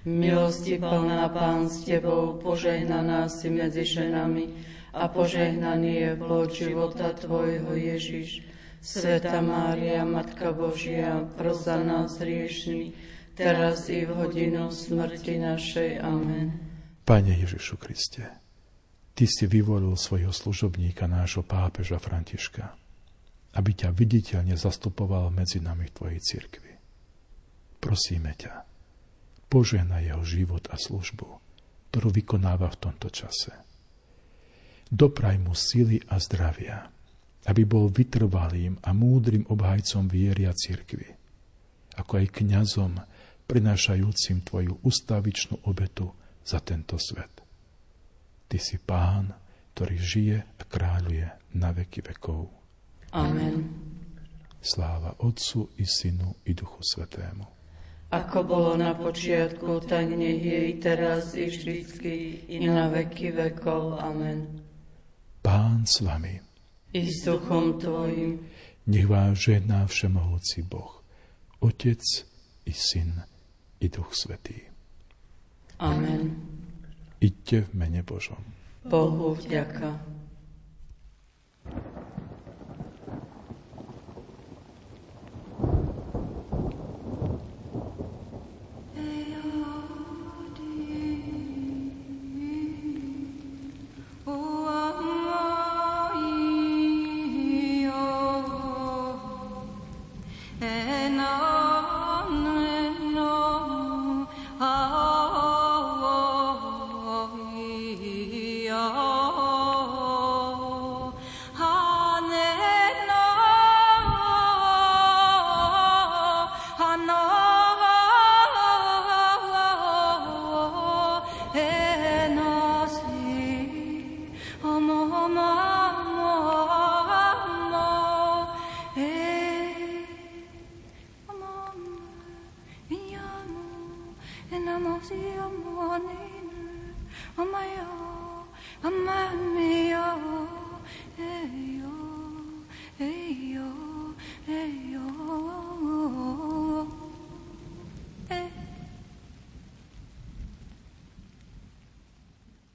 Milosti 0.06 0.78
plná 0.78 1.34
Pán 1.34 1.66
s 1.66 1.82
Tebou, 1.82 2.38
požehnaná 2.38 3.26
si 3.26 3.50
medzi 3.50 3.82
ženami 3.82 4.54
a 4.94 5.10
požehnaný 5.10 5.92
je 5.96 6.12
plod 6.16 6.54
života 6.54 7.10
Tvojho 7.10 7.74
Ježiš. 7.74 8.46
Sveta 8.86 9.42
Mária, 9.42 10.06
Matka 10.06 10.54
Božia, 10.54 11.26
pros 11.34 11.66
za 11.66 11.82
nás 11.82 12.22
hriešný, 12.22 12.94
teraz 13.34 13.90
i 13.90 14.06
v 14.06 14.14
hodinu 14.14 14.70
smrti 14.70 15.42
našej. 15.42 16.06
Amen. 16.06 16.54
Pane 17.02 17.34
Ježišu 17.34 17.82
Kriste, 17.82 18.45
Ty 19.16 19.26
si 19.32 19.48
vyvolil 19.48 19.96
svojho 19.96 20.36
služobníka, 20.36 21.08
nášho 21.08 21.40
pápeža 21.40 22.04
Františka, 22.04 22.76
aby 23.56 23.72
ťa 23.72 23.96
viditeľne 23.96 24.60
zastupoval 24.60 25.32
medzi 25.32 25.64
nami 25.64 25.88
v 25.88 25.96
Tvojej 25.96 26.20
cirkvi. 26.20 26.76
Prosíme 27.80 28.36
ťa, 28.36 28.68
požehna 29.48 30.04
jeho 30.04 30.20
život 30.28 30.68
a 30.68 30.76
službu, 30.76 31.28
ktorú 31.96 32.12
vykonáva 32.12 32.68
v 32.76 32.80
tomto 32.92 33.08
čase. 33.08 33.56
Dopraj 34.92 35.40
mu 35.40 35.56
sily 35.56 36.04
a 36.12 36.20
zdravia, 36.20 36.92
aby 37.48 37.64
bol 37.64 37.88
vytrvalým 37.88 38.84
a 38.84 38.92
múdrym 38.92 39.48
obhajcom 39.48 40.12
viery 40.12 40.44
a 40.44 40.52
cirkvy, 40.52 41.08
ako 41.96 42.20
aj 42.20 42.36
kňazom 42.36 43.00
prinášajúcim 43.48 44.44
Tvoju 44.44 44.84
ustavičnú 44.84 45.64
obetu 45.72 46.12
za 46.44 46.60
tento 46.60 47.00
svet. 47.00 47.45
Ty 48.46 48.58
si 48.62 48.78
Pán, 48.78 49.34
ktorý 49.74 49.98
žije 49.98 50.38
a 50.60 50.64
kráľuje 50.64 51.28
na 51.58 51.76
veky 51.76 52.06
vekov. 52.06 52.48
Amen. 53.12 53.70
Sláva 54.62 55.14
Otcu 55.22 55.70
i 55.78 55.86
Synu 55.86 56.42
i 56.46 56.56
Duchu 56.56 56.82
Svetému. 56.82 57.46
Ako 58.14 58.48
bolo 58.48 58.72
na 58.78 58.96
počiatku, 58.96 59.84
tak 59.84 60.08
nech 60.14 60.40
je 60.40 60.60
i 60.72 60.74
teraz, 60.80 61.34
i 61.36 61.50
vždycky, 61.50 62.48
i 62.48 62.64
na 62.64 62.88
veky 62.88 63.34
vekov. 63.34 64.00
Amen. 64.00 64.62
Pán 65.44 65.84
s 65.84 66.02
vami 66.02 66.40
i 66.96 67.02
s 67.12 67.28
duchom 67.28 67.76
Tvojim. 67.76 68.40
Nech 68.88 69.10
vás 69.10 69.36
žehná 69.36 69.84
všemohúci 69.90 70.64
Boh, 70.64 71.04
Otec 71.60 72.02
i 72.66 72.74
Syn 72.74 73.26
i 73.82 73.92
Duch 73.92 74.16
Svetý. 74.16 74.72
Amen. 75.82 76.55
Iďte 77.20 77.68
v 77.68 77.72
mene 77.74 78.02
Božom. 78.04 78.40
Bohu 78.86 79.34
vďaka. 79.34 80.15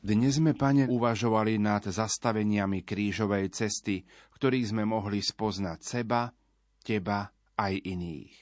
Dnes 0.01 0.41
sme, 0.41 0.57
Pane, 0.57 0.89
uvažovali 0.89 1.61
nad 1.61 1.85
zastaveniami 1.85 2.89
krížovej 2.89 3.53
cesty, 3.53 4.01
ktorých 4.33 4.73
sme 4.73 4.89
mohli 4.89 5.21
spoznať 5.21 5.79
seba, 5.85 6.33
Teba 6.81 7.29
aj 7.61 7.85
iných. 7.85 8.33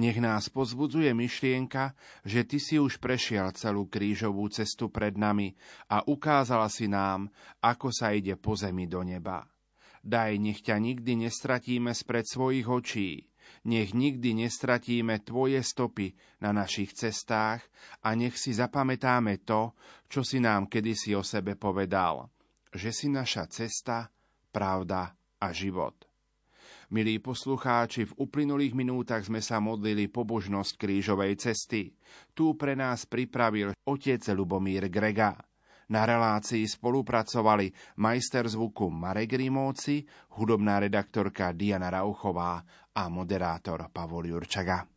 Nech 0.00 0.16
nás 0.16 0.48
pozbudzuje 0.48 1.12
myšlienka, 1.12 1.92
že 2.24 2.48
Ty 2.48 2.56
si 2.56 2.80
už 2.80 3.04
prešiel 3.04 3.52
celú 3.52 3.84
krížovú 3.84 4.48
cestu 4.48 4.88
pred 4.88 5.12
nami 5.20 5.52
a 5.92 6.00
ukázala 6.08 6.72
si 6.72 6.88
nám, 6.88 7.28
ako 7.60 7.92
sa 7.92 8.16
ide 8.16 8.40
po 8.40 8.56
zemi 8.56 8.88
do 8.88 9.04
neba. 9.04 9.44
Daj, 10.00 10.40
nech 10.40 10.64
ťa 10.64 10.80
nikdy 10.80 11.28
nestratíme 11.28 11.92
spred 11.92 12.24
svojich 12.24 12.64
očí, 12.64 13.28
nech 13.64 13.96
nikdy 13.96 14.44
nestratíme 14.44 15.24
Tvoje 15.24 15.60
stopy 15.64 16.12
na 16.40 16.52
našich 16.52 16.92
cestách 16.92 17.64
a 18.04 18.12
nech 18.12 18.36
si 18.36 18.52
zapamätáme 18.52 19.40
to, 19.44 19.72
čo 20.08 20.20
si 20.20 20.40
nám 20.40 20.68
kedysi 20.68 21.16
o 21.16 21.24
sebe 21.24 21.56
povedal, 21.56 22.28
že 22.72 22.92
si 22.92 23.08
naša 23.08 23.48
cesta, 23.48 24.12
pravda 24.52 25.16
a 25.40 25.48
život. 25.50 26.06
Milí 26.92 27.18
poslucháči, 27.18 28.06
v 28.06 28.16
uplynulých 28.28 28.76
minútach 28.76 29.24
sme 29.24 29.40
sa 29.40 29.58
modlili 29.58 30.06
pobožnosť 30.06 30.78
krížovej 30.78 31.40
cesty. 31.40 31.96
Tu 32.36 32.54
pre 32.54 32.76
nás 32.76 33.08
pripravil 33.08 33.72
otec 33.88 34.20
Lubomír 34.36 34.92
Grega. 34.92 35.34
Na 35.88 36.06
relácii 36.06 36.68
spolupracovali 36.68 37.72
majster 37.96 38.48
zvuku 38.48 38.90
Marek 38.90 39.32
Rimóci, 39.32 40.04
hudobná 40.28 40.80
redaktorka 40.80 41.52
Diana 41.52 41.90
Rauchová 41.90 42.62
a 42.94 43.08
moderátor 43.08 43.88
Pavol 43.92 44.26
Jurčaga. 44.26 44.93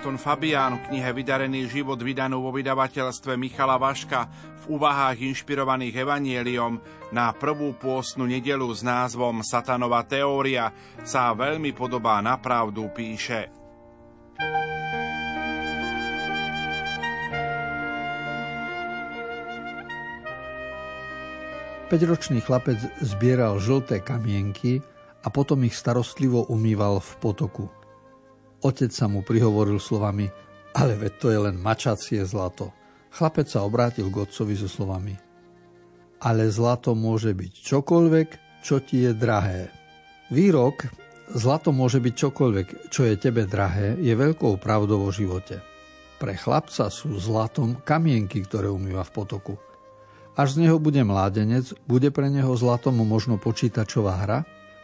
Anton 0.00 0.16
Fabián 0.16 0.80
v 0.80 0.96
knihe 0.96 1.12
Vydarený 1.12 1.68
život 1.68 2.00
vydanú 2.00 2.40
vo 2.40 2.56
vydavateľstve 2.56 3.36
Michala 3.36 3.76
Vaška 3.76 4.32
v 4.64 4.80
úvahách 4.80 5.20
inšpirovaných 5.20 5.92
evanieliom 5.92 6.80
na 7.12 7.36
prvú 7.36 7.76
pôstnu 7.76 8.24
nedelu 8.24 8.64
s 8.72 8.80
názvom 8.80 9.44
Satanova 9.44 10.00
teória 10.08 10.72
sa 11.04 11.36
veľmi 11.36 11.76
podobá 11.76 12.16
na 12.24 12.40
pravdu, 12.40 12.88
píše. 12.96 13.52
Peťročný 21.92 22.40
chlapec 22.40 22.80
zbieral 23.04 23.60
žlté 23.60 24.00
kamienky 24.00 24.80
a 25.20 25.28
potom 25.28 25.60
ich 25.68 25.76
starostlivo 25.76 26.48
umýval 26.48 27.04
v 27.04 27.12
potoku– 27.20 27.68
Otec 28.60 28.92
sa 28.92 29.08
mu 29.08 29.24
prihovoril 29.24 29.80
slovami, 29.80 30.28
ale 30.76 30.92
veď 30.94 31.12
to 31.16 31.26
je 31.32 31.38
len 31.40 31.56
mačacie 31.56 32.20
zlato. 32.28 32.76
Chlapec 33.10 33.48
sa 33.48 33.64
obrátil 33.64 34.06
k 34.12 34.22
otcovi 34.22 34.54
so 34.54 34.68
slovami, 34.70 35.16
ale 36.22 36.46
zlato 36.52 36.92
môže 36.94 37.32
byť 37.32 37.52
čokoľvek, 37.56 38.28
čo 38.60 38.78
ti 38.84 39.08
je 39.08 39.16
drahé. 39.16 39.72
Výrok 40.28 40.86
zlato 41.32 41.72
môže 41.72 41.98
byť 41.98 42.14
čokoľvek, 42.14 42.92
čo 42.92 43.08
je 43.08 43.14
tebe 43.18 43.48
drahé, 43.48 43.98
je 43.98 44.12
veľkou 44.14 44.60
pravdou 44.60 45.08
o 45.08 45.10
živote. 45.10 45.58
Pre 46.20 46.34
chlapca 46.36 46.92
sú 46.92 47.16
zlatom 47.16 47.80
kamienky, 47.80 48.44
ktoré 48.44 48.68
umýva 48.68 49.02
v 49.08 49.14
potoku. 49.16 49.54
Až 50.36 50.60
z 50.60 50.68
neho 50.68 50.76
bude 50.76 51.00
mládenec, 51.00 51.72
bude 51.88 52.12
pre 52.12 52.28
neho 52.28 52.52
zlatom 52.54 53.00
možno 53.02 53.40
počítačová 53.40 54.20
hra, 54.22 54.38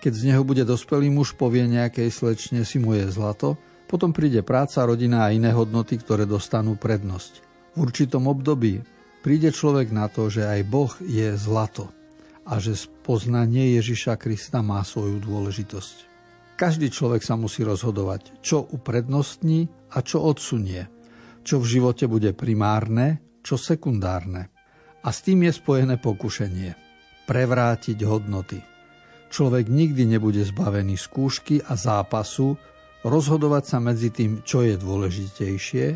keď 0.07 0.15
z 0.15 0.27
neho 0.31 0.47
bude 0.47 0.63
dospelý 0.63 1.11
muž, 1.11 1.35
povie 1.35 1.67
nejakej 1.67 2.15
slečne 2.15 2.63
si 2.63 2.79
moje 2.79 3.11
zlato, 3.11 3.59
potom 3.91 4.15
príde 4.15 4.39
práca, 4.47 4.87
rodina 4.87 5.27
a 5.27 5.35
iné 5.35 5.51
hodnoty, 5.51 5.99
ktoré 5.99 6.31
dostanú 6.31 6.79
prednosť. 6.79 7.43
V 7.75 7.91
určitom 7.91 8.31
období 8.31 8.87
príde 9.27 9.51
človek 9.51 9.91
na 9.91 10.07
to, 10.07 10.31
že 10.31 10.47
aj 10.47 10.63
Boh 10.63 10.95
je 11.03 11.35
zlato 11.35 11.91
a 12.47 12.63
že 12.63 12.79
spoznanie 12.79 13.75
Ježiša 13.83 14.15
Krista 14.15 14.63
má 14.63 14.79
svoju 14.87 15.19
dôležitosť. 15.27 15.97
Každý 16.55 16.87
človek 16.87 17.27
sa 17.27 17.35
musí 17.35 17.67
rozhodovať, 17.67 18.47
čo 18.47 18.63
uprednostní 18.63 19.91
a 19.91 20.07
čo 20.07 20.23
odsunie, 20.23 20.87
čo 21.43 21.59
v 21.59 21.67
živote 21.67 22.07
bude 22.07 22.31
primárne, 22.31 23.43
čo 23.43 23.59
sekundárne. 23.59 24.55
A 25.03 25.11
s 25.11 25.27
tým 25.27 25.51
je 25.51 25.51
spojené 25.51 25.99
pokušenie. 25.99 26.79
Prevrátiť 27.27 27.99
hodnoty– 28.07 28.63
Človek 29.27 29.67
nikdy 29.67 30.07
nebude 30.07 30.43
zbavený 30.43 30.95
skúšky 30.95 31.61
a 31.67 31.75
zápasu 31.75 32.55
rozhodovať 33.03 33.65
sa 33.67 33.79
medzi 33.79 34.11
tým, 34.11 34.43
čo 34.43 34.63
je 34.63 34.79
dôležitejšie 34.79 35.87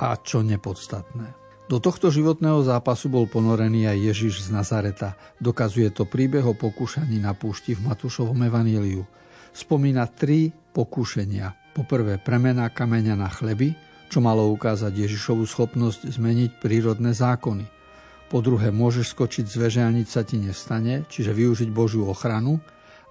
a 0.00 0.08
čo 0.20 0.40
nepodstatné. 0.44 1.40
Do 1.70 1.80
tohto 1.80 2.12
životného 2.12 2.60
zápasu 2.66 3.08
bol 3.08 3.24
ponorený 3.24 3.88
aj 3.88 3.98
Ježiš 4.12 4.34
z 4.44 4.48
Nazareta. 4.52 5.16
Dokazuje 5.40 5.88
to 5.88 6.04
príbeh 6.04 6.44
o 6.44 6.52
pokúšaní 6.52 7.16
na 7.22 7.32
púšti 7.32 7.72
v 7.72 7.88
Matúšovom 7.88 8.36
evaníliu. 8.44 9.06
Spomína 9.56 10.04
tri 10.12 10.52
pokúšenia. 10.52 11.56
Poprvé 11.72 12.20
premena 12.20 12.68
kameňa 12.68 13.16
na 13.16 13.32
chleby, 13.32 13.72
čo 14.12 14.20
malo 14.20 14.52
ukázať 14.52 14.92
Ježišovu 14.92 15.48
schopnosť 15.48 16.12
zmeniť 16.12 16.60
prírodné 16.60 17.16
zákony– 17.16 17.64
po 18.32 18.40
druhé, 18.40 18.72
môžeš 18.72 19.12
skočiť 19.12 19.44
z 19.44 19.56
veže 19.60 19.84
a 19.84 19.92
nič 19.92 20.16
sa 20.16 20.24
ti 20.24 20.40
nestane, 20.40 21.04
čiže 21.12 21.36
využiť 21.36 21.68
Božiu 21.68 22.08
ochranu. 22.08 22.56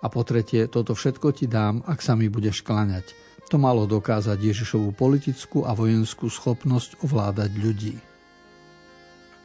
A 0.01 0.09
po 0.09 0.26
tretie, 0.26 0.65
toto 0.65 0.97
všetko 0.97 1.30
ti 1.38 1.45
dám, 1.45 1.86
ak 1.86 2.01
sa 2.01 2.17
mi 2.17 2.26
budeš 2.26 2.65
klaňať. 2.65 3.13
To 3.53 3.61
malo 3.61 3.86
dokázať 3.86 4.41
Ježišovú 4.41 4.97
politickú 4.97 5.61
a 5.61 5.78
vojenskú 5.78 6.26
schopnosť 6.26 7.05
ovládať 7.05 7.51
ľudí. 7.53 7.93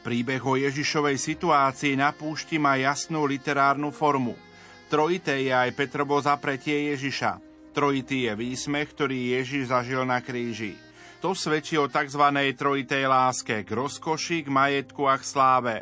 Príbeh 0.01 0.41
o 0.41 0.57
Ježišovej 0.57 1.21
situácii 1.21 1.93
na 1.93 2.09
púšti 2.09 2.57
má 2.57 2.73
jasnú 2.81 3.29
literárnu 3.29 3.93
formu. 3.93 4.33
Trojité 4.89 5.45
je 5.45 5.53
aj 5.53 5.77
Petrovo 5.77 6.17
zapretie 6.17 6.89
Ježiša. 6.89 7.37
Trojitý 7.77 8.25
je 8.25 8.33
výsmech, 8.33 8.97
ktorý 8.97 9.37
Ježiš 9.37 9.69
zažil 9.69 10.01
na 10.09 10.25
kríži. 10.25 10.86
To 11.17 11.33
svedčí 11.33 11.81
o 11.81 11.89
tzv. 11.89 12.21
trojitej 12.53 13.09
láske 13.09 13.65
k 13.65 13.69
rozkoši, 13.73 14.45
k 14.45 14.53
majetku 14.53 15.09
a 15.09 15.17
k 15.17 15.25
sláve. 15.25 15.75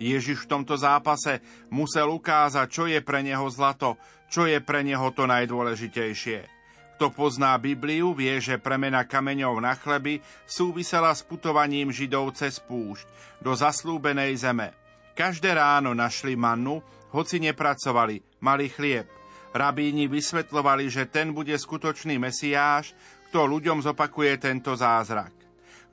Ježiš 0.00 0.48
v 0.48 0.56
tomto 0.56 0.72
zápase 0.80 1.44
musel 1.68 2.08
ukázať, 2.08 2.66
čo 2.72 2.88
je 2.88 3.04
pre 3.04 3.20
neho 3.20 3.44
zlato, 3.52 4.00
čo 4.32 4.48
je 4.48 4.56
pre 4.64 4.80
neho 4.80 5.12
to 5.12 5.28
najdôležitejšie. 5.28 6.48
Kto 6.96 7.12
pozná 7.12 7.60
Bibliu, 7.60 8.16
vie, 8.16 8.40
že 8.40 8.56
premena 8.56 9.04
kameňov 9.04 9.60
na 9.60 9.76
chleby 9.76 10.24
súvisela 10.48 11.12
s 11.12 11.20
putovaním 11.28 11.92
Židov 11.92 12.32
cez 12.32 12.56
púšť 12.56 13.04
do 13.44 13.52
zaslúbenej 13.52 14.32
zeme. 14.40 14.72
Každé 15.12 15.60
ráno 15.60 15.92
našli 15.92 16.40
mannu, 16.40 16.80
hoci 17.12 17.36
nepracovali, 17.36 18.40
mali 18.40 18.72
chlieb. 18.72 19.04
Rabíni 19.52 20.08
vysvetlovali, 20.08 20.88
že 20.88 21.10
ten 21.10 21.36
bude 21.36 21.52
skutočný 21.52 22.16
mesiáš, 22.16 22.96
kto 23.30 23.46
ľuďom 23.46 23.78
zopakuje 23.78 24.42
tento 24.42 24.74
zázrak. 24.74 25.30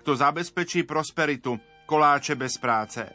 Kto 0.02 0.18
zabezpečí 0.18 0.90
prosperitu, 0.90 1.54
koláče 1.86 2.34
bez 2.34 2.58
práce. 2.58 3.06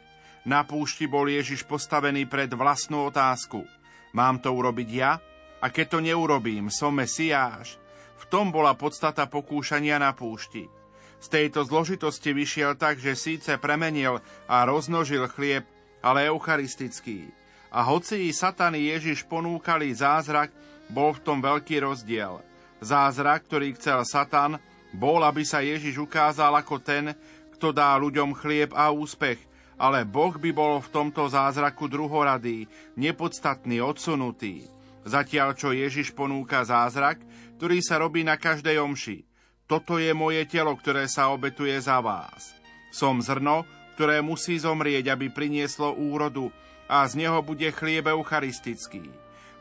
Na 0.46 0.62
púšti 0.62 1.10
bol 1.10 1.26
Ježiš 1.26 1.66
postavený 1.66 2.30
pred 2.30 2.46
vlastnú 2.54 3.10
otázku. 3.10 3.66
Mám 4.14 4.38
to 4.38 4.54
urobiť 4.54 4.88
ja? 4.94 5.18
A 5.58 5.66
keď 5.74 5.98
to 5.98 5.98
neurobím, 5.98 6.70
som 6.70 6.94
Mesiáš? 6.94 7.82
V 8.22 8.30
tom 8.30 8.54
bola 8.54 8.78
podstata 8.78 9.26
pokúšania 9.26 9.98
na 9.98 10.14
púšti. 10.14 10.70
Z 11.18 11.26
tejto 11.26 11.66
zložitosti 11.66 12.30
vyšiel 12.30 12.78
tak, 12.78 13.02
že 13.02 13.18
síce 13.18 13.58
premenil 13.58 14.22
a 14.46 14.62
roznožil 14.62 15.26
chlieb, 15.34 15.66
ale 15.98 16.30
eucharistický. 16.30 17.26
A 17.74 17.82
hoci 17.82 18.30
i 18.30 18.30
satany 18.30 18.86
Ježiš 18.86 19.26
ponúkali 19.26 19.90
zázrak, 19.90 20.54
bol 20.86 21.10
v 21.10 21.22
tom 21.26 21.42
veľký 21.42 21.82
rozdiel– 21.82 22.38
Zázrak, 22.82 23.46
ktorý 23.46 23.78
chcel 23.78 24.02
Satan, 24.02 24.58
bol, 24.90 25.22
aby 25.22 25.46
sa 25.46 25.62
Ježiš 25.62 26.02
ukázal 26.02 26.50
ako 26.58 26.82
ten, 26.82 27.14
kto 27.54 27.70
dá 27.70 27.94
ľuďom 27.94 28.34
chlieb 28.34 28.74
a 28.74 28.90
úspech, 28.90 29.38
ale 29.78 30.02
Boh 30.02 30.34
by 30.34 30.50
bol 30.50 30.82
v 30.82 30.90
tomto 30.90 31.30
zázraku 31.30 31.86
druhoradý, 31.86 32.66
nepodstatný, 32.98 33.78
odsunutý. 33.78 34.66
Zatiaľ, 35.06 35.54
čo 35.54 35.70
Ježiš 35.70 36.10
ponúka 36.10 36.66
zázrak, 36.66 37.22
ktorý 37.62 37.78
sa 37.78 38.02
robí 38.02 38.26
na 38.26 38.34
každej 38.34 38.82
omši. 38.82 39.30
Toto 39.70 40.02
je 40.02 40.10
moje 40.10 40.42
telo, 40.50 40.74
ktoré 40.74 41.06
sa 41.06 41.30
obetuje 41.30 41.78
za 41.78 42.02
vás. 42.02 42.50
Som 42.90 43.22
zrno, 43.22 43.62
ktoré 43.94 44.18
musí 44.26 44.58
zomrieť, 44.58 45.14
aby 45.14 45.30
prinieslo 45.30 45.94
úrodu 45.94 46.50
a 46.90 47.06
z 47.06 47.22
neho 47.24 47.38
bude 47.46 47.70
chlieb 47.70 48.10
eucharistický. 48.10 49.06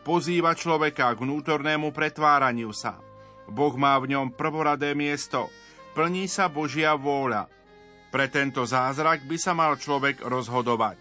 Pozýva 0.01 0.57
človeka 0.57 1.13
k 1.13 1.21
vnútornému 1.21 1.93
pretváraniu 1.93 2.73
sa– 2.73 2.97
Boh 3.49 3.73
má 3.75 3.97
v 3.99 4.13
ňom 4.15 4.33
prvoradé 4.35 4.93
miesto. 4.93 5.49
Plní 5.91 6.29
sa 6.31 6.47
Božia 6.47 6.95
vôľa. 6.95 7.51
Pre 8.11 8.25
tento 8.27 8.63
zázrak 8.67 9.23
by 9.27 9.37
sa 9.39 9.55
mal 9.55 9.75
človek 9.79 10.23
rozhodovať. 10.23 10.99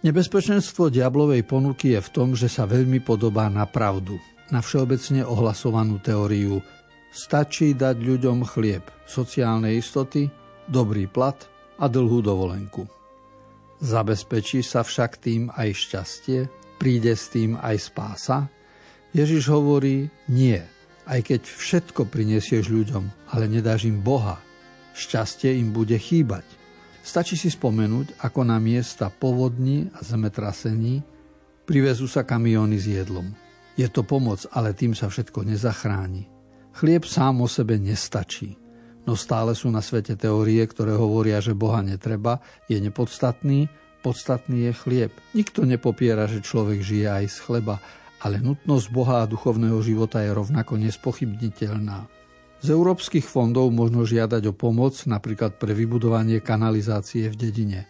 Nebezpečenstvo 0.00 0.88
diablovej 0.88 1.44
ponuky 1.44 1.92
je 1.92 2.00
v 2.00 2.12
tom, 2.12 2.28
že 2.32 2.48
sa 2.48 2.64
veľmi 2.64 3.04
podobá 3.04 3.52
na 3.52 3.68
pravdu, 3.68 4.16
na 4.48 4.64
všeobecne 4.64 5.24
ohlasovanú 5.28 6.00
teóriu 6.00 6.64
stačí 7.12 7.76
dať 7.76 8.00
ľuďom 8.00 8.46
chlieb, 8.48 8.86
sociálne 9.04 9.76
istoty, 9.76 10.30
dobrý 10.70 11.04
plat 11.04 11.36
a 11.76 11.84
dlhú 11.90 12.24
dovolenku. 12.24 12.88
Zabezpečí 13.80 14.64
sa 14.64 14.80
však 14.80 15.20
tým 15.20 15.52
aj 15.52 15.68
šťastie, 15.74 16.40
príde 16.80 17.12
s 17.12 17.28
tým 17.28 17.60
aj 17.60 17.76
spása? 17.92 18.48
Ježiš 19.12 19.52
hovorí 19.52 20.08
nie– 20.32 20.60
aj 21.10 21.20
keď 21.26 21.42
všetko 21.42 22.06
prinesieš 22.06 22.70
ľuďom, 22.70 23.34
ale 23.34 23.50
nedáš 23.50 23.90
im 23.90 23.98
Boha, 23.98 24.38
šťastie 24.94 25.58
im 25.58 25.74
bude 25.74 25.98
chýbať. 25.98 26.46
Stačí 27.02 27.34
si 27.34 27.50
spomenúť, 27.50 28.22
ako 28.22 28.46
na 28.46 28.62
miesta 28.62 29.10
povodní 29.10 29.90
a 29.90 30.06
zemetrasení 30.06 31.02
privezú 31.66 32.06
sa 32.06 32.22
kamióny 32.22 32.78
s 32.78 32.86
jedlom. 32.86 33.34
Je 33.74 33.90
to 33.90 34.06
pomoc, 34.06 34.46
ale 34.54 34.70
tým 34.70 34.94
sa 34.94 35.10
všetko 35.10 35.42
nezachráni. 35.42 36.30
Chlieb 36.78 37.02
sám 37.02 37.42
o 37.42 37.48
sebe 37.50 37.80
nestačí. 37.80 38.54
No 39.08 39.18
stále 39.18 39.56
sú 39.58 39.72
na 39.72 39.82
svete 39.82 40.14
teórie, 40.14 40.62
ktoré 40.62 40.94
hovoria, 40.94 41.42
že 41.42 41.56
Boha 41.56 41.82
netreba, 41.82 42.38
je 42.70 42.78
nepodstatný, 42.78 43.66
podstatný 44.04 44.70
je 44.70 44.72
chlieb. 44.76 45.12
Nikto 45.34 45.66
nepopiera, 45.66 46.28
že 46.30 46.44
človek 46.44 46.84
žije 46.84 47.08
aj 47.08 47.24
z 47.26 47.38
chleba, 47.42 47.80
ale 48.20 48.40
nutnosť 48.40 48.86
Boha 48.92 49.24
a 49.24 49.30
duchovného 49.30 49.80
života 49.80 50.20
je 50.20 50.30
rovnako 50.32 50.76
nespochybniteľná. 50.76 52.08
Z 52.60 52.76
európskych 52.76 53.24
fondov 53.24 53.72
možno 53.72 54.04
žiadať 54.04 54.52
o 54.52 54.54
pomoc 54.54 54.92
napríklad 55.08 55.56
pre 55.56 55.72
vybudovanie 55.72 56.44
kanalizácie 56.44 57.32
v 57.32 57.36
dedine. 57.36 57.80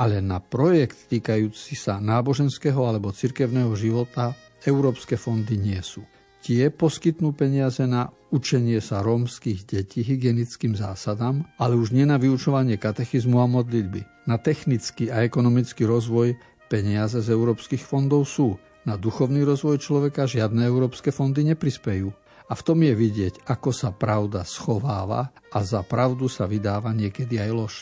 Ale 0.00 0.24
na 0.24 0.40
projekt 0.40 1.12
týkajúci 1.12 1.76
sa 1.76 2.00
náboženského 2.00 2.80
alebo 2.80 3.12
cirkevného 3.12 3.76
života 3.76 4.32
európske 4.64 5.20
fondy 5.20 5.60
nie 5.60 5.78
sú. 5.84 6.00
Tie 6.44 6.68
poskytnú 6.68 7.32
peniaze 7.32 7.84
na 7.84 8.08
učenie 8.32 8.80
sa 8.80 9.00
rómskych 9.00 9.64
detí 9.64 10.04
hygienickým 10.04 10.76
zásadám, 10.76 11.44
ale 11.56 11.72
už 11.76 11.92
nie 11.96 12.04
na 12.04 12.20
vyučovanie 12.20 12.76
katechizmu 12.76 13.40
a 13.40 13.48
modlitby. 13.48 14.28
Na 14.28 14.40
technický 14.40 15.08
a 15.08 15.24
ekonomický 15.24 15.88
rozvoj 15.88 16.36
peniaze 16.68 17.20
z 17.20 17.28
európskych 17.32 17.80
fondov 17.80 18.28
sú. 18.28 18.56
Na 18.84 19.00
duchovný 19.00 19.40
rozvoj 19.48 19.80
človeka 19.80 20.28
žiadne 20.28 20.60
európske 20.68 21.08
fondy 21.08 21.40
neprispejú. 21.48 22.12
A 22.44 22.52
v 22.52 22.64
tom 22.64 22.84
je 22.84 22.92
vidieť, 22.92 23.48
ako 23.48 23.72
sa 23.72 23.88
pravda 23.96 24.44
schováva 24.44 25.32
a 25.48 25.58
za 25.64 25.80
pravdu 25.80 26.28
sa 26.28 26.44
vydáva 26.44 26.92
niekedy 26.92 27.40
aj 27.40 27.50
lož. 27.56 27.74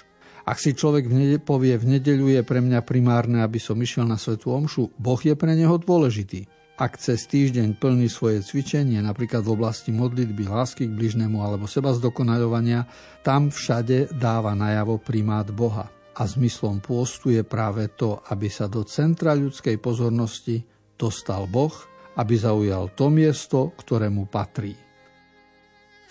Ak 0.46 0.62
si 0.62 0.74
človek 0.74 1.11
v 1.11 1.14
nede- 1.14 1.42
povie, 1.42 1.74
v 1.74 1.98
nedeľu 1.98 2.38
je 2.38 2.42
pre 2.46 2.62
mňa 2.62 2.86
primárne, 2.86 3.42
aby 3.42 3.59
som 3.59 3.78
išiel 3.78 4.07
na 4.07 4.18
svetú 4.18 4.55
omšu, 4.55 4.94
Boh 4.94 5.18
je 5.18 5.34
pre 5.34 5.55
neho 5.59 5.74
dôležitý. 5.78 6.46
Ak 6.78 6.98
cez 6.98 7.26
týždeň 7.30 7.78
plní 7.78 8.11
svoje 8.11 8.42
cvičenie, 8.42 8.98
napríklad 9.03 9.42
v 9.46 9.55
oblasti 9.55 9.94
modlitby, 9.94 10.50
lásky 10.50 10.90
k 10.90 10.96
bližnému 10.98 11.38
alebo 11.38 11.70
seba 11.70 11.94
zdokonaľovania, 11.94 12.86
tam 13.22 13.50
všade 13.50 14.14
dáva 14.14 14.55
najavo 14.55 14.98
primát 14.98 15.46
Boha. 15.50 15.90
A 16.14 16.22
zmyslom 16.26 16.82
pôstu 16.82 17.34
je 17.34 17.42
práve 17.46 17.86
to, 17.94 18.18
aby 18.30 18.50
sa 18.50 18.66
do 18.66 18.82
centra 18.82 19.34
ľudskej 19.34 19.78
pozornosti 19.78 20.72
dostal 21.03 21.50
Boh 21.50 21.90
aby 22.16 22.34
zaujal 22.36 22.92
to 22.92 23.09
miesto, 23.09 23.72
ktorému 23.76 24.28
patrí. 24.28 24.76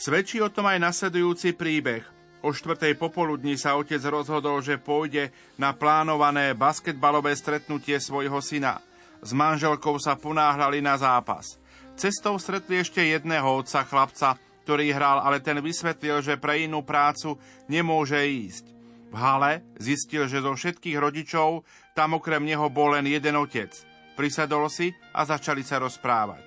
Svedčí 0.01 0.41
o 0.41 0.49
tom 0.49 0.65
aj 0.65 0.81
nasledujúci 0.81 1.53
príbeh. 1.53 2.01
O 2.41 2.49
štvrtej 2.49 2.97
popoludní 2.97 3.53
sa 3.53 3.77
otec 3.77 4.01
rozhodol, 4.09 4.65
že 4.65 4.81
pôjde 4.81 5.29
na 5.61 5.77
plánované 5.77 6.57
basketbalové 6.57 7.37
stretnutie 7.37 8.01
svojho 8.01 8.41
syna. 8.41 8.81
S 9.21 9.29
manželkou 9.29 10.01
sa 10.01 10.17
ponáhľali 10.17 10.81
na 10.81 10.97
zápas. 10.97 11.61
Cestou 11.93 12.41
stretli 12.41 12.81
ešte 12.81 13.05
jedného 13.05 13.45
otca 13.45 13.85
chlapca, 13.85 14.41
ktorý 14.65 14.89
hral, 14.89 15.21
ale 15.21 15.37
ten 15.37 15.61
vysvetlil, 15.61 16.25
že 16.25 16.41
pre 16.41 16.65
inú 16.65 16.81
prácu 16.81 17.37
nemôže 17.69 18.17
ísť. 18.17 18.73
V 19.13 19.15
hale 19.21 19.61
zistil, 19.77 20.25
že 20.25 20.41
zo 20.41 20.57
všetkých 20.57 20.97
rodičov 20.97 21.61
tam 21.93 22.17
okrem 22.17 22.41
neho 22.41 22.73
bol 22.73 22.97
len 22.97 23.05
jeden 23.05 23.37
otec– 23.37 23.69
Prisadol 24.21 24.69
si 24.69 24.93
a 25.17 25.25
začali 25.25 25.65
sa 25.65 25.81
rozprávať. 25.81 26.45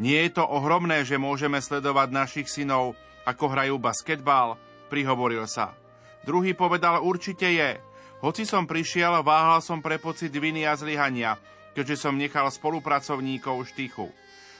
Nie 0.00 0.24
je 0.24 0.40
to 0.40 0.48
ohromné, 0.48 1.04
že 1.04 1.20
môžeme 1.20 1.60
sledovať 1.60 2.08
našich 2.08 2.48
synov, 2.48 2.96
ako 3.28 3.52
hrajú 3.52 3.76
basketbal, 3.76 4.56
prihovoril 4.88 5.44
sa. 5.44 5.76
Druhý 6.24 6.56
povedal, 6.56 7.04
určite 7.04 7.52
je. 7.52 7.76
Hoci 8.24 8.48
som 8.48 8.64
prišiel, 8.64 9.20
váhal 9.20 9.60
som 9.60 9.84
pre 9.84 10.00
pocit 10.00 10.32
viny 10.32 10.64
a 10.64 10.72
zlyhania, 10.72 11.36
keďže 11.76 12.00
som 12.00 12.16
nechal 12.16 12.48
spolupracovníkov 12.48 13.60
štychu. 13.76 14.08